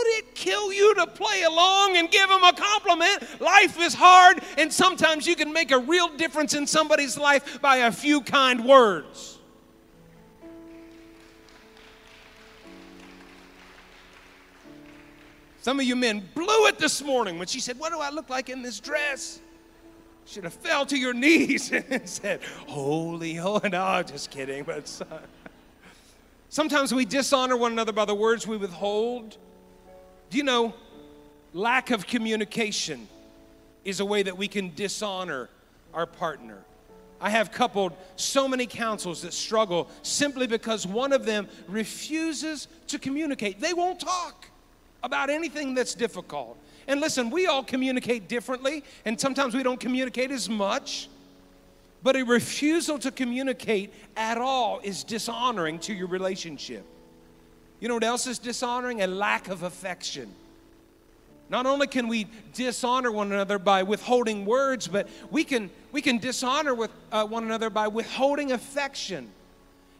Would 0.00 0.18
it 0.18 0.34
kill 0.34 0.72
you 0.72 0.94
to 0.94 1.06
play 1.06 1.42
along 1.42 1.96
and 1.96 2.10
give 2.10 2.30
him 2.30 2.42
a 2.42 2.52
compliment? 2.52 3.40
Life 3.40 3.78
is 3.80 3.94
hard, 3.94 4.42
and 4.56 4.72
sometimes 4.72 5.26
you 5.26 5.36
can 5.36 5.52
make 5.52 5.72
a 5.72 5.78
real 5.78 6.08
difference 6.08 6.54
in 6.54 6.66
somebody's 6.66 7.18
life 7.18 7.60
by 7.60 7.78
a 7.78 7.92
few 7.92 8.22
kind 8.22 8.64
words. 8.64 9.38
Some 15.60 15.78
of 15.78 15.84
you 15.84 15.94
men 15.94 16.26
blew 16.34 16.66
it 16.66 16.78
this 16.78 17.02
morning 17.02 17.38
when 17.38 17.46
she 17.46 17.60
said, 17.60 17.78
What 17.78 17.92
do 17.92 18.00
I 18.00 18.08
look 18.08 18.30
like 18.30 18.48
in 18.48 18.62
this 18.62 18.80
dress? 18.80 19.40
Should 20.24 20.44
have 20.44 20.54
fell 20.54 20.86
to 20.86 20.96
your 20.96 21.12
knees 21.24 21.70
and 21.70 22.08
said, 22.08 22.40
Holy, 22.66 23.34
holy. 23.34 23.68
No, 23.68 24.02
just 24.02 24.30
kidding. 24.30 24.64
But 24.64 24.90
sometimes 26.48 26.94
we 26.94 27.04
dishonor 27.04 27.58
one 27.58 27.72
another 27.72 27.92
by 27.92 28.06
the 28.06 28.14
words 28.14 28.46
we 28.46 28.56
withhold. 28.56 29.36
Do 30.30 30.38
you 30.38 30.44
know, 30.44 30.72
lack 31.52 31.90
of 31.90 32.06
communication 32.06 33.08
is 33.84 34.00
a 34.00 34.04
way 34.04 34.22
that 34.22 34.36
we 34.36 34.48
can 34.48 34.72
dishonor 34.74 35.48
our 35.92 36.06
partner. 36.06 36.58
I 37.20 37.30
have 37.30 37.50
coupled 37.50 37.92
so 38.16 38.48
many 38.48 38.66
counsels 38.66 39.22
that 39.22 39.34
struggle 39.34 39.88
simply 40.02 40.46
because 40.46 40.86
one 40.86 41.12
of 41.12 41.26
them 41.26 41.48
refuses 41.68 42.68
to 42.86 42.98
communicate. 42.98 43.60
They 43.60 43.74
won't 43.74 44.00
talk 44.00 44.46
about 45.02 45.28
anything 45.28 45.74
that's 45.74 45.94
difficult. 45.94 46.56
And 46.86 47.00
listen, 47.00 47.30
we 47.30 47.46
all 47.46 47.62
communicate 47.62 48.28
differently, 48.28 48.84
and 49.04 49.20
sometimes 49.20 49.54
we 49.54 49.62
don't 49.62 49.80
communicate 49.80 50.30
as 50.30 50.48
much. 50.48 51.08
But 52.02 52.16
a 52.16 52.22
refusal 52.22 52.98
to 53.00 53.10
communicate 53.10 53.92
at 54.16 54.38
all 54.38 54.80
is 54.82 55.04
dishonoring 55.04 55.78
to 55.80 55.92
your 55.92 56.06
relationship. 56.06 56.86
You 57.80 57.88
know 57.88 57.94
what 57.94 58.04
else 58.04 58.26
is 58.26 58.38
dishonoring? 58.38 59.02
A 59.02 59.06
lack 59.06 59.48
of 59.48 59.62
affection. 59.62 60.32
Not 61.48 61.66
only 61.66 61.88
can 61.88 62.06
we 62.06 62.28
dishonor 62.54 63.10
one 63.10 63.32
another 63.32 63.58
by 63.58 63.82
withholding 63.82 64.44
words, 64.44 64.86
but 64.86 65.08
we 65.30 65.42
can, 65.42 65.68
we 65.90 66.00
can 66.00 66.18
dishonor 66.18 66.74
with, 66.74 66.92
uh, 67.10 67.26
one 67.26 67.42
another 67.42 67.70
by 67.70 67.88
withholding 67.88 68.52
affection. 68.52 69.28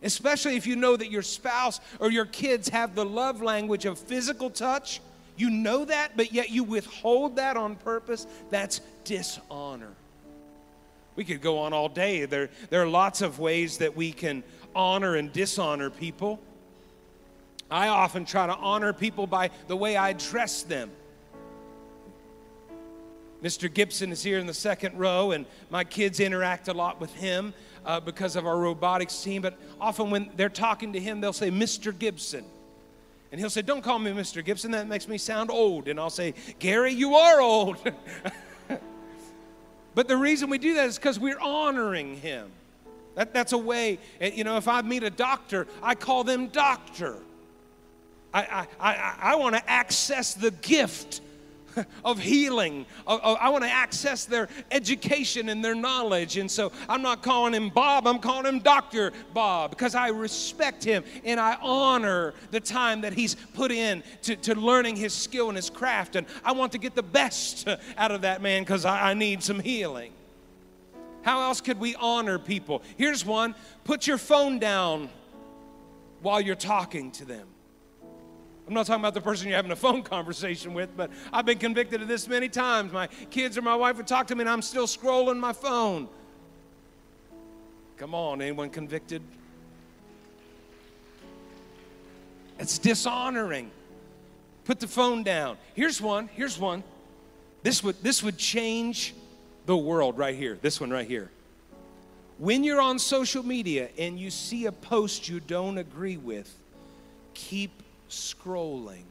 Especially 0.02 0.56
if 0.56 0.66
you 0.66 0.76
know 0.76 0.96
that 0.96 1.10
your 1.10 1.22
spouse 1.22 1.80
or 1.98 2.10
your 2.10 2.24
kids 2.26 2.68
have 2.68 2.94
the 2.94 3.04
love 3.04 3.42
language 3.42 3.84
of 3.84 3.98
physical 3.98 4.48
touch. 4.48 5.00
You 5.36 5.50
know 5.50 5.84
that, 5.86 6.16
but 6.16 6.32
yet 6.32 6.50
you 6.50 6.62
withhold 6.62 7.36
that 7.36 7.56
on 7.56 7.74
purpose. 7.76 8.26
That's 8.50 8.80
dishonor. 9.04 9.90
We 11.16 11.24
could 11.24 11.42
go 11.42 11.58
on 11.58 11.72
all 11.72 11.88
day. 11.88 12.24
There, 12.26 12.48
there 12.70 12.82
are 12.82 12.86
lots 12.86 13.22
of 13.22 13.40
ways 13.40 13.78
that 13.78 13.96
we 13.96 14.12
can 14.12 14.44
honor 14.74 15.16
and 15.16 15.32
dishonor 15.32 15.90
people. 15.90 16.38
I 17.70 17.88
often 17.88 18.24
try 18.24 18.46
to 18.46 18.54
honor 18.54 18.92
people 18.92 19.26
by 19.26 19.50
the 19.68 19.76
way 19.76 19.96
I 19.96 20.12
dress 20.12 20.62
them. 20.62 20.90
Mr. 23.42 23.72
Gibson 23.72 24.12
is 24.12 24.22
here 24.22 24.38
in 24.38 24.46
the 24.46 24.54
second 24.54 24.98
row, 24.98 25.30
and 25.30 25.46
my 25.70 25.82
kids 25.82 26.20
interact 26.20 26.68
a 26.68 26.74
lot 26.74 27.00
with 27.00 27.14
him 27.14 27.54
uh, 27.86 27.98
because 27.98 28.36
of 28.36 28.46
our 28.46 28.58
robotics 28.58 29.22
team. 29.22 29.40
But 29.40 29.58
often 29.80 30.10
when 30.10 30.30
they're 30.36 30.48
talking 30.50 30.92
to 30.92 31.00
him, 31.00 31.20
they'll 31.20 31.32
say, 31.32 31.50
Mr. 31.50 31.96
Gibson. 31.96 32.44
And 33.32 33.40
he'll 33.40 33.50
say, 33.50 33.62
Don't 33.62 33.82
call 33.82 33.98
me 33.98 34.10
Mr. 34.10 34.44
Gibson, 34.44 34.72
that 34.72 34.88
makes 34.88 35.08
me 35.08 35.16
sound 35.16 35.50
old. 35.50 35.88
And 35.88 35.98
I'll 35.98 36.10
say, 36.10 36.34
Gary, 36.58 36.92
you 36.92 37.14
are 37.14 37.40
old. 37.40 37.78
but 39.94 40.08
the 40.08 40.16
reason 40.16 40.50
we 40.50 40.58
do 40.58 40.74
that 40.74 40.86
is 40.86 40.96
because 40.96 41.18
we're 41.18 41.40
honoring 41.40 42.16
him. 42.16 42.50
That, 43.14 43.32
that's 43.32 43.52
a 43.52 43.58
way, 43.58 43.98
eh, 44.20 44.32
you 44.34 44.44
know, 44.44 44.56
if 44.56 44.68
I 44.68 44.82
meet 44.82 45.02
a 45.02 45.10
doctor, 45.10 45.66
I 45.82 45.94
call 45.94 46.24
them 46.24 46.48
doctor. 46.48 47.16
I, 48.32 48.42
I, 48.42 48.66
I, 48.80 49.16
I 49.32 49.34
want 49.36 49.56
to 49.56 49.70
access 49.70 50.34
the 50.34 50.50
gift 50.50 51.20
of 52.04 52.18
healing. 52.18 52.86
I 53.06 53.48
want 53.48 53.64
to 53.64 53.70
access 53.70 54.24
their 54.24 54.48
education 54.70 55.48
and 55.48 55.64
their 55.64 55.74
knowledge. 55.74 56.36
And 56.36 56.50
so 56.50 56.72
I'm 56.88 57.02
not 57.02 57.22
calling 57.22 57.54
him 57.54 57.68
Bob, 57.70 58.06
I'm 58.06 58.18
calling 58.18 58.46
him 58.46 58.60
Dr. 58.60 59.12
Bob 59.32 59.70
because 59.70 59.94
I 59.94 60.08
respect 60.08 60.84
him 60.84 61.04
and 61.24 61.38
I 61.38 61.56
honor 61.60 62.34
the 62.50 62.60
time 62.60 63.02
that 63.02 63.12
he's 63.12 63.34
put 63.54 63.72
in 63.72 64.02
to, 64.22 64.36
to 64.36 64.54
learning 64.54 64.96
his 64.96 65.12
skill 65.12 65.48
and 65.48 65.56
his 65.56 65.70
craft. 65.70 66.16
And 66.16 66.26
I 66.44 66.52
want 66.52 66.72
to 66.72 66.78
get 66.78 66.94
the 66.94 67.02
best 67.02 67.68
out 67.96 68.10
of 68.10 68.22
that 68.22 68.42
man 68.42 68.62
because 68.62 68.84
I, 68.84 69.10
I 69.10 69.14
need 69.14 69.42
some 69.42 69.60
healing. 69.60 70.12
How 71.22 71.42
else 71.42 71.60
could 71.60 71.78
we 71.78 71.94
honor 71.96 72.38
people? 72.38 72.82
Here's 72.96 73.24
one 73.24 73.54
put 73.84 74.06
your 74.06 74.18
phone 74.18 74.58
down 74.58 75.10
while 76.22 76.40
you're 76.40 76.54
talking 76.54 77.10
to 77.12 77.24
them. 77.24 77.46
I'm 78.70 78.74
not 78.74 78.86
talking 78.86 79.02
about 79.02 79.14
the 79.14 79.20
person 79.20 79.48
you're 79.48 79.56
having 79.56 79.72
a 79.72 79.76
phone 79.76 80.04
conversation 80.04 80.74
with, 80.74 80.96
but 80.96 81.10
I've 81.32 81.44
been 81.44 81.58
convicted 81.58 82.02
of 82.02 82.06
this 82.06 82.28
many 82.28 82.48
times. 82.48 82.92
My 82.92 83.08
kids 83.28 83.58
or 83.58 83.62
my 83.62 83.74
wife 83.74 83.96
would 83.96 84.06
talk 84.06 84.28
to 84.28 84.36
me 84.36 84.42
and 84.42 84.48
I'm 84.48 84.62
still 84.62 84.86
scrolling 84.86 85.40
my 85.40 85.52
phone. 85.52 86.08
Come 87.96 88.14
on, 88.14 88.40
anyone 88.40 88.70
convicted? 88.70 89.22
It's 92.60 92.78
dishonoring. 92.78 93.72
Put 94.66 94.78
the 94.78 94.86
phone 94.86 95.24
down. 95.24 95.58
Here's 95.74 96.00
one. 96.00 96.30
Here's 96.32 96.56
one. 96.56 96.84
This 97.64 97.82
would 97.82 98.00
this 98.04 98.22
would 98.22 98.38
change 98.38 99.16
the 99.66 99.76
world 99.76 100.16
right 100.16 100.36
here. 100.36 100.56
This 100.62 100.80
one 100.80 100.90
right 100.90 101.08
here. 101.08 101.28
When 102.38 102.62
you're 102.62 102.80
on 102.80 103.00
social 103.00 103.44
media 103.44 103.88
and 103.98 104.16
you 104.16 104.30
see 104.30 104.66
a 104.66 104.72
post 104.72 105.28
you 105.28 105.40
don't 105.40 105.76
agree 105.76 106.18
with, 106.18 106.54
keep 107.34 107.79
scrolling. 108.10 109.04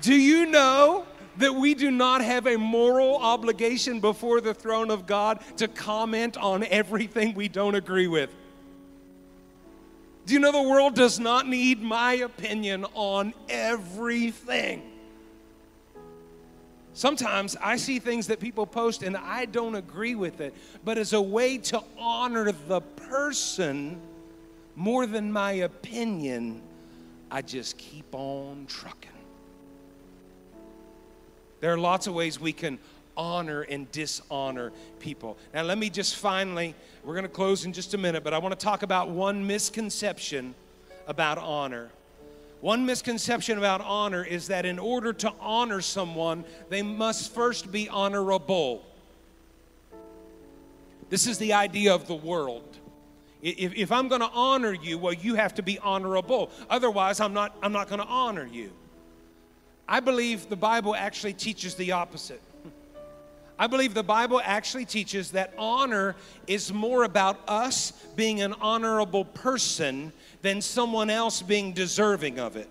Do 0.00 0.14
you 0.14 0.46
know 0.46 1.06
that 1.36 1.54
we 1.54 1.74
do 1.74 1.90
not 1.90 2.22
have 2.22 2.46
a 2.46 2.56
moral 2.56 3.16
obligation 3.16 4.00
before 4.00 4.40
the 4.40 4.54
throne 4.54 4.90
of 4.90 5.06
God 5.06 5.40
to 5.58 5.68
comment 5.68 6.36
on 6.36 6.64
everything 6.64 7.34
we 7.34 7.48
don't 7.48 7.74
agree 7.74 8.08
with? 8.08 8.34
Do 10.26 10.34
you 10.34 10.40
know 10.40 10.52
the 10.52 10.68
world 10.68 10.94
does 10.94 11.18
not 11.18 11.46
need 11.46 11.80
my 11.80 12.14
opinion 12.14 12.84
on 12.94 13.34
everything? 13.48 14.97
Sometimes 16.98 17.56
I 17.62 17.76
see 17.76 18.00
things 18.00 18.26
that 18.26 18.40
people 18.40 18.66
post 18.66 19.04
and 19.04 19.16
I 19.16 19.44
don't 19.44 19.76
agree 19.76 20.16
with 20.16 20.40
it, 20.40 20.52
but 20.84 20.98
as 20.98 21.12
a 21.12 21.22
way 21.22 21.56
to 21.58 21.80
honor 21.96 22.50
the 22.50 22.80
person 22.80 24.00
more 24.74 25.06
than 25.06 25.30
my 25.30 25.52
opinion, 25.52 26.60
I 27.30 27.42
just 27.42 27.78
keep 27.78 28.12
on 28.12 28.66
trucking. 28.66 29.12
There 31.60 31.72
are 31.72 31.78
lots 31.78 32.08
of 32.08 32.14
ways 32.14 32.40
we 32.40 32.52
can 32.52 32.80
honor 33.16 33.62
and 33.62 33.88
dishonor 33.92 34.72
people. 34.98 35.36
Now, 35.54 35.62
let 35.62 35.78
me 35.78 35.90
just 35.90 36.16
finally, 36.16 36.74
we're 37.04 37.14
going 37.14 37.22
to 37.22 37.28
close 37.28 37.64
in 37.64 37.72
just 37.72 37.94
a 37.94 37.98
minute, 37.98 38.24
but 38.24 38.34
I 38.34 38.38
want 38.38 38.58
to 38.58 38.64
talk 38.64 38.82
about 38.82 39.08
one 39.08 39.46
misconception 39.46 40.52
about 41.06 41.38
honor. 41.38 41.90
One 42.60 42.86
misconception 42.86 43.58
about 43.58 43.80
honor 43.80 44.24
is 44.24 44.48
that 44.48 44.66
in 44.66 44.78
order 44.78 45.12
to 45.12 45.32
honor 45.40 45.80
someone, 45.80 46.44
they 46.68 46.82
must 46.82 47.32
first 47.32 47.70
be 47.70 47.88
honorable. 47.88 48.84
This 51.08 51.26
is 51.26 51.38
the 51.38 51.52
idea 51.52 51.94
of 51.94 52.06
the 52.08 52.14
world. 52.14 52.76
If, 53.40 53.74
if 53.74 53.92
I'm 53.92 54.08
going 54.08 54.20
to 54.20 54.30
honor 54.32 54.74
you, 54.74 54.98
well, 54.98 55.12
you 55.12 55.36
have 55.36 55.54
to 55.54 55.62
be 55.62 55.78
honorable. 55.78 56.50
Otherwise, 56.68 57.20
I'm 57.20 57.32
not, 57.32 57.56
I'm 57.62 57.72
not 57.72 57.88
going 57.88 58.00
to 58.00 58.06
honor 58.06 58.46
you. 58.46 58.72
I 59.88 60.00
believe 60.00 60.48
the 60.48 60.56
Bible 60.56 60.94
actually 60.94 61.34
teaches 61.34 61.76
the 61.76 61.92
opposite. 61.92 62.42
I 63.58 63.66
believe 63.66 63.92
the 63.92 64.04
Bible 64.04 64.40
actually 64.44 64.84
teaches 64.84 65.32
that 65.32 65.52
honor 65.58 66.14
is 66.46 66.72
more 66.72 67.02
about 67.02 67.40
us 67.48 67.92
being 68.14 68.40
an 68.40 68.54
honorable 68.60 69.24
person 69.24 70.12
than 70.42 70.62
someone 70.62 71.10
else 71.10 71.42
being 71.42 71.72
deserving 71.72 72.38
of 72.38 72.56
it. 72.56 72.68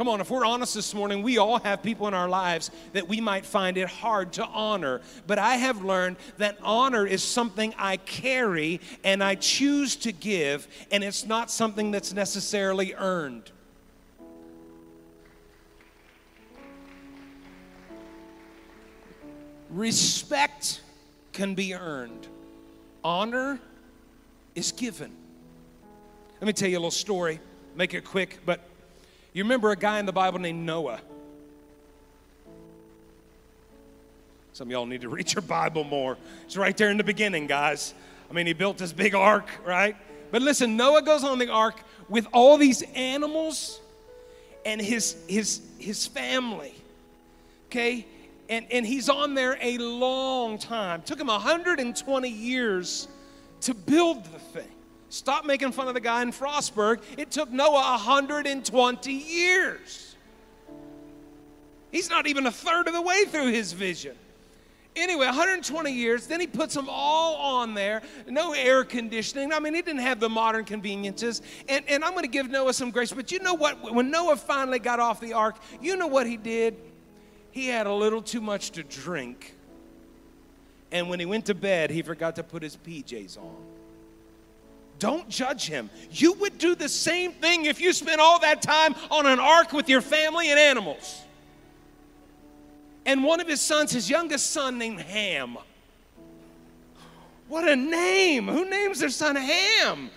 Come 0.00 0.08
on, 0.08 0.20
if 0.20 0.30
we're 0.30 0.46
honest 0.46 0.74
this 0.74 0.94
morning, 0.94 1.22
we 1.22 1.36
all 1.36 1.58
have 1.58 1.82
people 1.82 2.08
in 2.08 2.14
our 2.14 2.28
lives 2.28 2.70
that 2.94 3.06
we 3.06 3.20
might 3.20 3.44
find 3.44 3.76
it 3.76 3.86
hard 3.86 4.32
to 4.32 4.46
honor. 4.46 5.02
But 5.26 5.38
I 5.38 5.56
have 5.56 5.84
learned 5.84 6.16
that 6.38 6.56
honor 6.62 7.06
is 7.06 7.22
something 7.22 7.74
I 7.76 7.98
carry 7.98 8.80
and 9.04 9.22
I 9.22 9.34
choose 9.34 9.96
to 9.96 10.12
give, 10.12 10.66
and 10.90 11.04
it's 11.04 11.26
not 11.26 11.50
something 11.50 11.90
that's 11.90 12.14
necessarily 12.14 12.94
earned. 12.94 13.50
Respect 19.70 20.80
can 21.32 21.54
be 21.54 21.74
earned, 21.74 22.26
honor 23.04 23.60
is 24.54 24.72
given. 24.72 25.12
Let 26.40 26.46
me 26.46 26.52
tell 26.52 26.68
you 26.68 26.76
a 26.76 26.80
little 26.80 26.90
story, 26.90 27.38
make 27.76 27.94
it 27.94 28.04
quick, 28.04 28.40
but 28.44 28.60
you 29.32 29.44
remember 29.44 29.70
a 29.70 29.76
guy 29.76 30.00
in 30.00 30.06
the 30.06 30.12
Bible 30.12 30.38
named 30.38 30.64
Noah? 30.66 31.00
Some 34.52 34.68
of 34.68 34.72
y'all 34.72 34.86
need 34.86 35.02
to 35.02 35.08
read 35.10 35.32
your 35.32 35.42
Bible 35.42 35.84
more. 35.84 36.18
It's 36.44 36.56
right 36.56 36.76
there 36.76 36.90
in 36.90 36.96
the 36.96 37.04
beginning, 37.04 37.46
guys. 37.46 37.94
I 38.28 38.32
mean, 38.32 38.46
he 38.46 38.52
built 38.52 38.78
this 38.78 38.92
big 38.92 39.14
ark, 39.14 39.48
right? 39.64 39.96
But 40.30 40.42
listen, 40.42 40.76
Noah 40.76 41.02
goes 41.02 41.24
on 41.24 41.38
the 41.38 41.48
ark 41.48 41.80
with 42.08 42.26
all 42.32 42.56
these 42.56 42.82
animals 42.94 43.80
and 44.64 44.80
his 44.80 45.16
his 45.28 45.60
his 45.78 46.06
family. 46.06 46.74
Okay? 47.66 48.06
And, 48.50 48.66
and 48.72 48.84
he's 48.84 49.08
on 49.08 49.34
there 49.34 49.56
a 49.62 49.78
long 49.78 50.58
time. 50.58 51.02
Took 51.02 51.20
him 51.20 51.28
120 51.28 52.28
years 52.28 53.06
to 53.62 53.74
build 53.74 54.24
the 54.24 54.40
thing. 54.40 54.68
Stop 55.08 55.46
making 55.46 55.70
fun 55.70 55.86
of 55.86 55.94
the 55.94 56.00
guy 56.00 56.20
in 56.22 56.32
Frostburg. 56.32 57.00
It 57.16 57.30
took 57.30 57.50
Noah 57.50 57.92
120 57.92 59.12
years. 59.12 60.16
He's 61.92 62.10
not 62.10 62.26
even 62.26 62.46
a 62.46 62.50
third 62.50 62.88
of 62.88 62.94
the 62.94 63.02
way 63.02 63.24
through 63.24 63.52
his 63.52 63.72
vision. 63.72 64.16
Anyway, 64.96 65.26
120 65.26 65.92
years, 65.92 66.26
then 66.26 66.40
he 66.40 66.48
puts 66.48 66.74
them 66.74 66.88
all 66.88 67.36
on 67.36 67.74
there. 67.74 68.02
No 68.26 68.52
air 68.52 68.82
conditioning. 68.82 69.52
I 69.52 69.60
mean, 69.60 69.74
he 69.74 69.82
didn't 69.82 70.00
have 70.00 70.18
the 70.18 70.28
modern 70.28 70.64
conveniences. 70.64 71.42
And, 71.68 71.84
and 71.88 72.04
I'm 72.04 72.12
going 72.12 72.24
to 72.24 72.28
give 72.28 72.50
Noah 72.50 72.72
some 72.72 72.90
grace. 72.90 73.12
But 73.12 73.30
you 73.30 73.38
know 73.38 73.54
what? 73.54 73.92
When 73.94 74.10
Noah 74.10 74.36
finally 74.36 74.80
got 74.80 74.98
off 74.98 75.20
the 75.20 75.34
ark, 75.34 75.56
you 75.80 75.96
know 75.96 76.08
what 76.08 76.26
he 76.26 76.36
did? 76.36 76.76
He 77.52 77.66
had 77.66 77.86
a 77.86 77.92
little 77.92 78.22
too 78.22 78.40
much 78.40 78.70
to 78.72 78.82
drink. 78.82 79.54
And 80.92 81.08
when 81.08 81.20
he 81.20 81.26
went 81.26 81.46
to 81.46 81.54
bed, 81.54 81.90
he 81.90 82.02
forgot 82.02 82.36
to 82.36 82.42
put 82.42 82.62
his 82.62 82.76
PJs 82.76 83.38
on. 83.38 83.56
Don't 84.98 85.28
judge 85.28 85.66
him. 85.66 85.88
You 86.10 86.34
would 86.34 86.58
do 86.58 86.74
the 86.74 86.88
same 86.88 87.32
thing 87.32 87.64
if 87.64 87.80
you 87.80 87.92
spent 87.92 88.20
all 88.20 88.38
that 88.40 88.60
time 88.60 88.94
on 89.10 89.26
an 89.26 89.40
ark 89.40 89.72
with 89.72 89.88
your 89.88 90.02
family 90.02 90.50
and 90.50 90.58
animals. 90.58 91.22
And 93.06 93.24
one 93.24 93.40
of 93.40 93.48
his 93.48 93.60
sons, 93.60 93.92
his 93.92 94.10
youngest 94.10 94.50
son, 94.50 94.78
named 94.78 95.00
Ham. 95.00 95.56
What 97.48 97.66
a 97.66 97.74
name! 97.74 98.46
Who 98.46 98.68
names 98.68 99.00
their 99.00 99.08
son 99.08 99.36
Ham? 99.36 100.10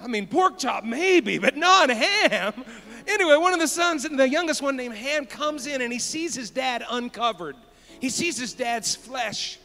I 0.00 0.08
mean, 0.08 0.26
pork 0.26 0.58
chop 0.58 0.84
maybe, 0.84 1.38
but 1.38 1.56
not 1.56 1.88
Ham. 1.88 2.64
Anyway, 3.06 3.36
one 3.36 3.52
of 3.52 3.60
the 3.60 3.68
sons, 3.68 4.08
the 4.08 4.28
youngest 4.28 4.62
one 4.62 4.76
named 4.76 4.94
Ham, 4.94 5.26
comes 5.26 5.66
in 5.66 5.82
and 5.82 5.92
he 5.92 5.98
sees 5.98 6.34
his 6.34 6.50
dad 6.50 6.84
uncovered. 6.90 7.56
He 8.00 8.08
sees 8.08 8.38
his 8.38 8.52
dad's 8.52 8.94
flesh. 8.94 9.58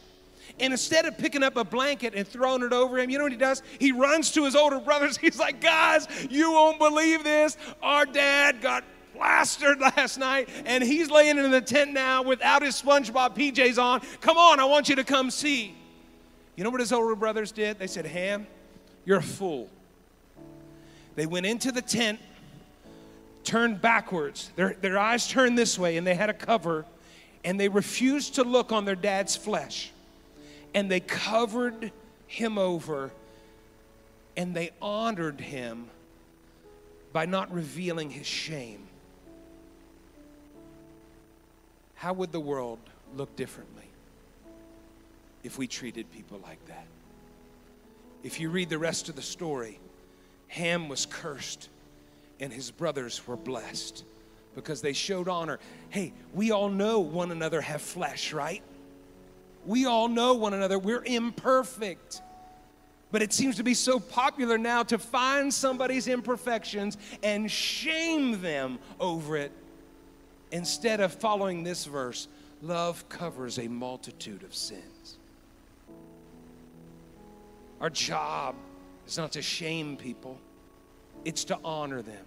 And 0.60 0.72
instead 0.72 1.04
of 1.04 1.16
picking 1.18 1.42
up 1.42 1.56
a 1.56 1.64
blanket 1.64 2.14
and 2.14 2.26
throwing 2.26 2.62
it 2.62 2.72
over 2.72 2.98
him, 2.98 3.10
you 3.10 3.18
know 3.18 3.24
what 3.24 3.32
he 3.32 3.38
does? 3.38 3.62
He 3.78 3.92
runs 3.92 4.32
to 4.32 4.44
his 4.44 4.56
older 4.56 4.80
brothers. 4.80 5.16
He's 5.18 5.38
like, 5.38 5.60
Guys, 5.60 6.08
you 6.30 6.52
won't 6.52 6.78
believe 6.78 7.24
this. 7.24 7.56
Our 7.82 8.06
dad 8.06 8.60
got 8.60 8.84
plastered 9.14 9.80
last 9.96 10.18
night 10.18 10.48
and 10.64 10.82
he's 10.82 11.10
laying 11.10 11.38
in 11.38 11.50
the 11.50 11.60
tent 11.60 11.92
now 11.92 12.22
without 12.22 12.62
his 12.62 12.80
SpongeBob 12.80 13.36
PJs 13.36 13.82
on. 13.82 14.00
Come 14.20 14.36
on, 14.36 14.60
I 14.60 14.64
want 14.64 14.88
you 14.88 14.96
to 14.96 15.04
come 15.04 15.30
see. 15.30 15.74
You 16.56 16.64
know 16.64 16.70
what 16.70 16.80
his 16.80 16.92
older 16.92 17.14
brothers 17.14 17.52
did? 17.52 17.78
They 17.78 17.86
said, 17.86 18.06
Ham, 18.06 18.46
you're 19.04 19.18
a 19.18 19.22
fool. 19.22 19.68
They 21.14 21.26
went 21.26 21.46
into 21.46 21.72
the 21.72 21.82
tent, 21.82 22.20
turned 23.48 23.80
backwards. 23.80 24.50
Their, 24.56 24.74
their 24.80 24.98
eyes 24.98 25.26
turned 25.26 25.58
this 25.58 25.78
way, 25.78 25.96
and 25.96 26.06
they 26.06 26.14
had 26.14 26.30
a 26.30 26.34
cover, 26.34 26.84
and 27.44 27.58
they 27.58 27.68
refused 27.68 28.36
to 28.36 28.44
look 28.44 28.72
on 28.72 28.84
their 28.84 28.94
dad's 28.94 29.36
flesh 29.36 29.90
and 30.74 30.90
they 30.90 31.00
covered 31.00 31.92
him 32.26 32.58
over 32.58 33.10
and 34.36 34.54
they 34.54 34.70
honored 34.80 35.40
him 35.40 35.86
by 37.12 37.26
not 37.26 37.52
revealing 37.52 38.10
his 38.10 38.26
shame. 38.26 38.86
How 41.94 42.12
would 42.12 42.30
the 42.30 42.40
world 42.40 42.78
look 43.16 43.34
differently 43.34 43.82
if 45.42 45.58
we 45.58 45.66
treated 45.66 46.10
people 46.12 46.38
like 46.44 46.64
that? 46.66 46.86
If 48.22 48.38
you 48.38 48.50
read 48.50 48.68
the 48.68 48.78
rest 48.78 49.08
of 49.08 49.16
the 49.16 49.22
story, 49.22 49.80
Ham 50.48 50.88
was 50.88 51.06
cursed 51.06 51.68
and 52.40 52.52
his 52.52 52.70
brothers 52.70 53.26
were 53.26 53.36
blessed 53.36 54.04
because 54.54 54.80
they 54.80 54.92
showed 54.92 55.28
honor. 55.28 55.58
Hey, 55.90 56.12
we 56.34 56.50
all 56.50 56.68
know 56.68 57.00
one 57.00 57.30
another 57.30 57.60
have 57.60 57.82
flesh, 57.82 58.32
right? 58.32 58.62
We 59.66 59.86
all 59.86 60.08
know 60.08 60.34
one 60.34 60.54
another. 60.54 60.78
We're 60.78 61.04
imperfect. 61.04 62.22
But 63.10 63.22
it 63.22 63.32
seems 63.32 63.56
to 63.56 63.62
be 63.62 63.74
so 63.74 63.98
popular 63.98 64.58
now 64.58 64.82
to 64.84 64.98
find 64.98 65.52
somebody's 65.52 66.08
imperfections 66.08 66.98
and 67.22 67.50
shame 67.50 68.40
them 68.40 68.78
over 69.00 69.36
it 69.36 69.52
instead 70.50 71.00
of 71.00 71.12
following 71.12 71.62
this 71.62 71.84
verse 71.84 72.28
love 72.62 73.08
covers 73.08 73.58
a 73.58 73.68
multitude 73.68 74.42
of 74.42 74.54
sins. 74.54 75.18
Our 77.80 77.90
job 77.90 78.56
is 79.06 79.16
not 79.16 79.32
to 79.32 79.42
shame 79.42 79.96
people, 79.96 80.38
it's 81.24 81.44
to 81.44 81.58
honor 81.64 82.02
them. 82.02 82.24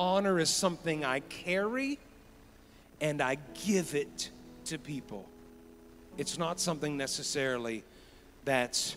Honor 0.00 0.40
is 0.40 0.48
something 0.48 1.04
I 1.04 1.20
carry 1.20 1.98
and 3.02 3.20
I 3.20 3.36
give 3.66 3.94
it 3.94 4.30
to 4.64 4.78
people. 4.78 5.28
It's 6.16 6.38
not 6.38 6.58
something 6.58 6.96
necessarily 6.96 7.84
that's 8.46 8.96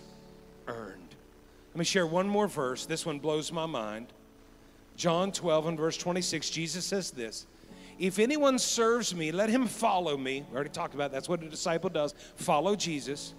earned. 0.65 1.15
Let 1.73 1.79
me 1.79 1.83
share 1.83 2.07
one 2.07 2.29
more 2.29 2.47
verse. 2.47 2.85
This 2.85 3.05
one 3.05 3.19
blows 3.19 3.51
my 3.51 3.65
mind. 3.65 4.13
John 4.95 5.33
12 5.33 5.67
and 5.67 5.77
verse 5.77 5.97
26, 5.97 6.49
Jesus 6.49 6.85
says 6.85 7.11
this 7.11 7.47
If 7.99 8.17
anyone 8.17 8.57
serves 8.57 9.13
me, 9.13 9.33
let 9.33 9.49
him 9.49 9.67
follow 9.67 10.15
me. 10.15 10.45
We 10.49 10.55
already 10.55 10.69
talked 10.69 10.93
about 10.93 11.11
that. 11.11 11.17
that's 11.17 11.27
what 11.27 11.43
a 11.43 11.49
disciple 11.49 11.89
does 11.89 12.15
follow 12.37 12.77
Jesus. 12.77 13.33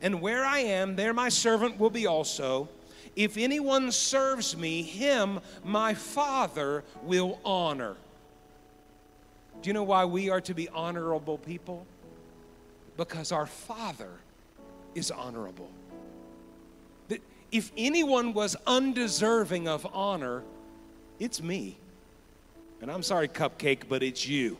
And 0.00 0.22
where 0.22 0.42
I 0.42 0.60
am, 0.60 0.96
there 0.96 1.12
my 1.12 1.28
servant 1.28 1.78
will 1.78 1.90
be 1.90 2.06
also. 2.06 2.70
If 3.16 3.36
anyone 3.36 3.92
serves 3.92 4.56
me, 4.56 4.82
him 4.82 5.40
my 5.64 5.94
Father 5.94 6.84
will 7.02 7.38
honor. 7.44 7.96
Do 9.62 9.68
you 9.68 9.74
know 9.74 9.82
why 9.82 10.04
we 10.04 10.30
are 10.30 10.40
to 10.42 10.54
be 10.54 10.68
honorable 10.68 11.38
people? 11.38 11.86
Because 12.96 13.32
our 13.32 13.46
Father 13.46 14.10
is 14.94 15.10
honorable. 15.10 15.70
That 17.08 17.20
if 17.52 17.72
anyone 17.76 18.32
was 18.32 18.56
undeserving 18.66 19.68
of 19.68 19.86
honor, 19.92 20.42
it's 21.18 21.42
me. 21.42 21.76
And 22.80 22.90
I'm 22.90 23.02
sorry, 23.02 23.28
Cupcake, 23.28 23.82
but 23.88 24.02
it's 24.02 24.26
you. 24.26 24.56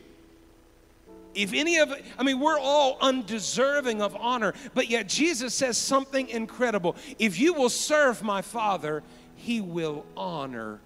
If 1.33 1.53
any 1.53 1.77
of 1.77 1.93
I 2.17 2.23
mean, 2.23 2.39
we're 2.39 2.59
all 2.59 2.97
undeserving 3.01 4.01
of 4.01 4.15
honor, 4.15 4.53
but 4.73 4.89
yet 4.89 5.07
Jesus 5.07 5.53
says 5.53 5.77
something 5.77 6.27
incredible. 6.27 6.95
If 7.19 7.39
you 7.39 7.53
will 7.53 7.69
serve 7.69 8.21
my 8.21 8.41
Father, 8.41 9.03
he 9.35 9.61
will 9.61 10.05
honor 10.15 10.79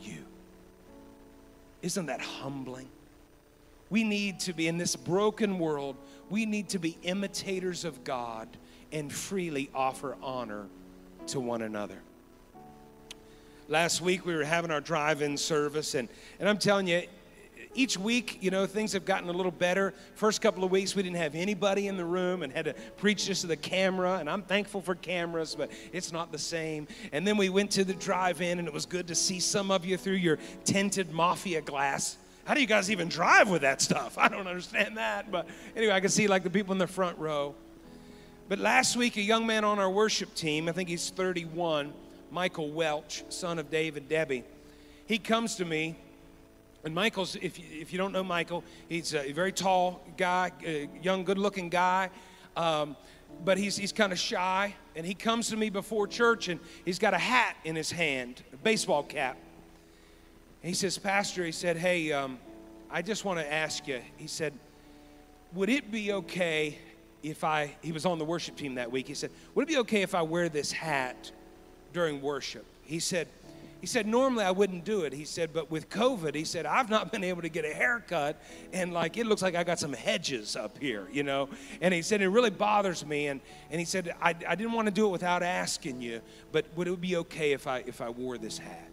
you. 0.00 0.24
Isn't 1.82 2.06
that 2.06 2.20
humbling? 2.20 2.88
We 3.90 4.04
need 4.04 4.40
to 4.40 4.52
be 4.52 4.68
in 4.68 4.78
this 4.78 4.96
broken 4.96 5.58
world 5.58 5.96
we 6.30 6.46
need 6.46 6.68
to 6.70 6.78
be 6.78 6.96
imitators 7.02 7.84
of 7.84 8.04
God 8.04 8.48
and 8.92 9.12
freely 9.12 9.70
offer 9.74 10.16
honor 10.22 10.66
to 11.28 11.40
one 11.40 11.62
another. 11.62 11.98
Last 13.68 14.00
week 14.00 14.26
we 14.26 14.34
were 14.34 14.44
having 14.44 14.70
our 14.70 14.80
drive 14.80 15.22
in 15.22 15.36
service, 15.36 15.94
and, 15.94 16.08
and 16.38 16.48
I'm 16.48 16.58
telling 16.58 16.86
you, 16.86 17.02
each 17.74 17.98
week, 17.98 18.38
you 18.40 18.50
know, 18.50 18.66
things 18.66 18.92
have 18.92 19.04
gotten 19.04 19.28
a 19.28 19.32
little 19.32 19.52
better. 19.52 19.94
First 20.14 20.40
couple 20.40 20.64
of 20.64 20.70
weeks, 20.70 20.94
we 20.94 21.02
didn't 21.02 21.16
have 21.16 21.34
anybody 21.34 21.88
in 21.88 21.96
the 21.96 22.04
room 22.04 22.42
and 22.42 22.52
had 22.52 22.66
to 22.66 22.74
preach 22.96 23.26
just 23.26 23.42
to 23.42 23.46
the 23.46 23.56
camera. 23.56 24.18
And 24.18 24.28
I'm 24.28 24.42
thankful 24.42 24.80
for 24.80 24.94
cameras, 24.94 25.54
but 25.54 25.70
it's 25.92 26.12
not 26.12 26.32
the 26.32 26.38
same. 26.38 26.86
And 27.12 27.26
then 27.26 27.36
we 27.36 27.48
went 27.48 27.70
to 27.72 27.84
the 27.84 27.94
drive 27.94 28.40
in, 28.40 28.58
and 28.58 28.68
it 28.68 28.74
was 28.74 28.86
good 28.86 29.08
to 29.08 29.14
see 29.14 29.40
some 29.40 29.70
of 29.70 29.84
you 29.84 29.96
through 29.96 30.14
your 30.14 30.38
tinted 30.64 31.12
mafia 31.12 31.60
glass. 31.60 32.16
How 32.44 32.54
do 32.54 32.60
you 32.60 32.66
guys 32.66 32.90
even 32.90 33.08
drive 33.08 33.48
with 33.48 33.62
that 33.62 33.80
stuff? 33.80 34.18
I 34.18 34.28
don't 34.28 34.46
understand 34.46 34.96
that. 34.96 35.30
But 35.30 35.46
anyway, 35.76 35.92
I 35.92 36.00
could 36.00 36.12
see 36.12 36.26
like 36.26 36.42
the 36.42 36.50
people 36.50 36.72
in 36.72 36.78
the 36.78 36.86
front 36.86 37.18
row. 37.18 37.54
But 38.48 38.58
last 38.58 38.96
week, 38.96 39.16
a 39.16 39.22
young 39.22 39.46
man 39.46 39.64
on 39.64 39.78
our 39.78 39.90
worship 39.90 40.34
team, 40.34 40.68
I 40.68 40.72
think 40.72 40.90
he's 40.90 41.08
31, 41.10 41.94
Michael 42.30 42.70
Welch, 42.70 43.24
son 43.30 43.58
of 43.58 43.70
Dave 43.70 43.96
and 43.96 44.06
Debbie, 44.06 44.44
he 45.06 45.18
comes 45.18 45.56
to 45.56 45.64
me. 45.64 45.96
And 46.84 46.94
Michael's, 46.94 47.36
if 47.36 47.58
you, 47.58 47.64
if 47.70 47.92
you 47.92 47.98
don't 47.98 48.12
know 48.12 48.22
Michael, 48.22 48.62
he's 48.88 49.14
a 49.14 49.32
very 49.32 49.52
tall 49.52 50.04
guy, 50.16 50.52
young, 51.02 51.24
good 51.24 51.38
looking 51.38 51.68
guy. 51.68 52.10
Um, 52.56 52.96
but 53.44 53.58
he's, 53.58 53.76
he's 53.76 53.92
kind 53.92 54.12
of 54.12 54.18
shy. 54.18 54.74
And 54.94 55.04
he 55.04 55.14
comes 55.14 55.48
to 55.48 55.56
me 55.56 55.70
before 55.70 56.06
church 56.06 56.48
and 56.48 56.60
he's 56.84 56.98
got 56.98 57.14
a 57.14 57.18
hat 57.18 57.56
in 57.64 57.74
his 57.74 57.90
hand, 57.90 58.42
a 58.52 58.56
baseball 58.58 59.02
cap 59.02 59.36
he 60.64 60.72
says, 60.72 60.96
Pastor, 60.96 61.44
he 61.44 61.52
said, 61.52 61.76
hey, 61.76 62.10
um, 62.12 62.38
I 62.90 63.02
just 63.02 63.24
want 63.24 63.38
to 63.38 63.52
ask 63.52 63.86
you, 63.86 64.00
he 64.16 64.26
said, 64.26 64.54
would 65.52 65.68
it 65.68 65.92
be 65.92 66.12
okay 66.12 66.78
if 67.22 67.44
I, 67.44 67.74
he 67.82 67.92
was 67.92 68.06
on 68.06 68.18
the 68.18 68.24
worship 68.24 68.56
team 68.56 68.74
that 68.76 68.90
week, 68.90 69.06
he 69.06 69.14
said, 69.14 69.30
would 69.54 69.64
it 69.64 69.68
be 69.68 69.78
okay 69.78 70.02
if 70.02 70.14
I 70.14 70.22
wear 70.22 70.48
this 70.48 70.72
hat 70.72 71.30
during 71.92 72.22
worship? 72.22 72.64
He 72.84 72.98
said, 72.98 73.28
he 73.84 73.86
said, 73.86 74.06
normally 74.06 74.46
I 74.46 74.50
wouldn't 74.50 74.86
do 74.86 75.02
it. 75.02 75.12
He 75.12 75.26
said, 75.26 75.52
but 75.52 75.70
with 75.70 75.90
COVID, 75.90 76.34
he 76.34 76.44
said, 76.44 76.64
I've 76.64 76.88
not 76.88 77.12
been 77.12 77.22
able 77.22 77.42
to 77.42 77.50
get 77.50 77.66
a 77.66 77.74
haircut. 77.74 78.40
And 78.72 78.94
like, 78.94 79.18
it 79.18 79.26
looks 79.26 79.42
like 79.42 79.54
I 79.54 79.62
got 79.62 79.78
some 79.78 79.92
hedges 79.92 80.56
up 80.56 80.78
here, 80.78 81.06
you 81.12 81.22
know? 81.22 81.50
And 81.82 81.92
he 81.92 82.00
said, 82.00 82.22
it 82.22 82.28
really 82.28 82.48
bothers 82.48 83.04
me. 83.04 83.26
And, 83.26 83.42
and 83.70 83.78
he 83.78 83.84
said, 83.84 84.14
I, 84.22 84.30
I 84.30 84.54
didn't 84.54 84.72
want 84.72 84.86
to 84.86 84.90
do 84.90 85.04
it 85.04 85.10
without 85.10 85.42
asking 85.42 86.00
you, 86.00 86.22
but 86.50 86.64
would 86.76 86.88
it 86.88 86.98
be 86.98 87.16
okay 87.16 87.52
if 87.52 87.66
I, 87.66 87.80
if 87.80 88.00
I 88.00 88.08
wore 88.08 88.38
this 88.38 88.56
hat? 88.56 88.88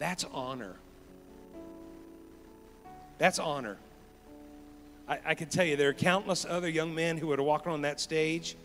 That's 0.00 0.24
honor. 0.32 0.74
That's 3.18 3.38
honor. 3.38 3.76
I, 5.06 5.20
I 5.26 5.34
can 5.36 5.48
tell 5.48 5.64
you, 5.64 5.76
there 5.76 5.90
are 5.90 5.94
countless 5.94 6.44
other 6.44 6.68
young 6.68 6.92
men 6.92 7.18
who 7.18 7.28
would 7.28 7.38
have 7.38 7.46
walked 7.46 7.68
on 7.68 7.82
that 7.82 8.00
stage 8.00 8.56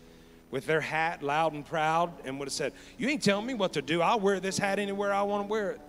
with 0.50 0.66
their 0.66 0.80
hat 0.80 1.22
loud 1.22 1.52
and 1.52 1.64
proud 1.64 2.12
and 2.24 2.38
would 2.38 2.46
have 2.46 2.52
said, 2.52 2.72
You 2.96 3.08
ain't 3.08 3.22
telling 3.22 3.46
me 3.46 3.54
what 3.54 3.74
to 3.74 3.82
do. 3.82 4.00
I'll 4.00 4.20
wear 4.20 4.40
this 4.40 4.58
hat 4.58 4.78
anywhere 4.78 5.12
I 5.12 5.22
want 5.22 5.44
to 5.44 5.50
wear 5.50 5.72
it. 5.72 5.80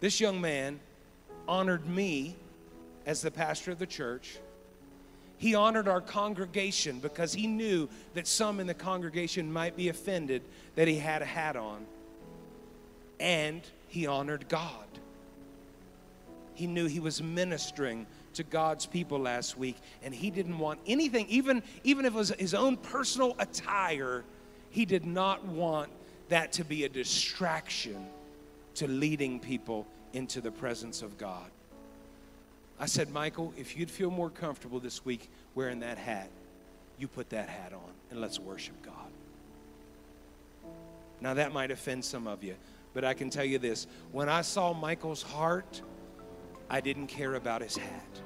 This 0.00 0.20
young 0.20 0.40
man 0.40 0.80
honored 1.48 1.86
me 1.86 2.36
as 3.06 3.22
the 3.22 3.30
pastor 3.30 3.72
of 3.72 3.78
the 3.78 3.86
church. 3.86 4.38
He 5.38 5.54
honored 5.56 5.88
our 5.88 6.00
congregation 6.00 7.00
because 7.00 7.32
he 7.32 7.48
knew 7.48 7.88
that 8.14 8.28
some 8.28 8.60
in 8.60 8.66
the 8.66 8.74
congregation 8.74 9.52
might 9.52 9.76
be 9.76 9.88
offended 9.88 10.42
that 10.76 10.86
he 10.86 10.96
had 10.96 11.22
a 11.22 11.24
hat 11.24 11.56
on. 11.56 11.84
And 13.18 13.62
he 13.88 14.06
honored 14.06 14.48
God. 14.48 14.86
He 16.54 16.66
knew 16.66 16.86
he 16.86 17.00
was 17.00 17.22
ministering 17.22 18.06
to 18.34 18.42
God's 18.42 18.86
people 18.86 19.18
last 19.18 19.56
week, 19.56 19.76
and 20.02 20.14
he 20.14 20.30
didn't 20.30 20.58
want 20.58 20.80
anything, 20.86 21.26
even, 21.28 21.62
even 21.84 22.04
if 22.04 22.14
it 22.14 22.16
was 22.16 22.30
his 22.38 22.54
own 22.54 22.76
personal 22.76 23.34
attire, 23.38 24.24
he 24.70 24.84
did 24.84 25.04
not 25.04 25.44
want 25.44 25.90
that 26.28 26.52
to 26.52 26.64
be 26.64 26.84
a 26.84 26.88
distraction 26.88 28.06
to 28.74 28.88
leading 28.88 29.38
people 29.38 29.86
into 30.12 30.40
the 30.40 30.50
presence 30.50 31.02
of 31.02 31.18
God. 31.18 31.50
I 32.80 32.86
said, 32.86 33.10
Michael, 33.10 33.52
if 33.56 33.76
you'd 33.76 33.90
feel 33.90 34.10
more 34.10 34.30
comfortable 34.30 34.80
this 34.80 35.04
week 35.04 35.28
wearing 35.54 35.80
that 35.80 35.98
hat, 35.98 36.30
you 36.98 37.06
put 37.06 37.30
that 37.30 37.48
hat 37.48 37.72
on 37.72 37.90
and 38.10 38.20
let's 38.20 38.38
worship 38.38 38.74
God. 38.82 38.94
Now, 41.20 41.34
that 41.34 41.52
might 41.52 41.70
offend 41.70 42.04
some 42.04 42.26
of 42.26 42.42
you, 42.42 42.56
but 42.94 43.04
I 43.04 43.14
can 43.14 43.30
tell 43.30 43.44
you 43.44 43.58
this 43.58 43.86
when 44.10 44.28
I 44.28 44.42
saw 44.42 44.72
Michael's 44.72 45.22
heart, 45.22 45.80
I 46.72 46.80
didn't 46.80 47.08
care 47.08 47.34
about 47.34 47.60
his 47.60 47.76
hat. 47.76 48.22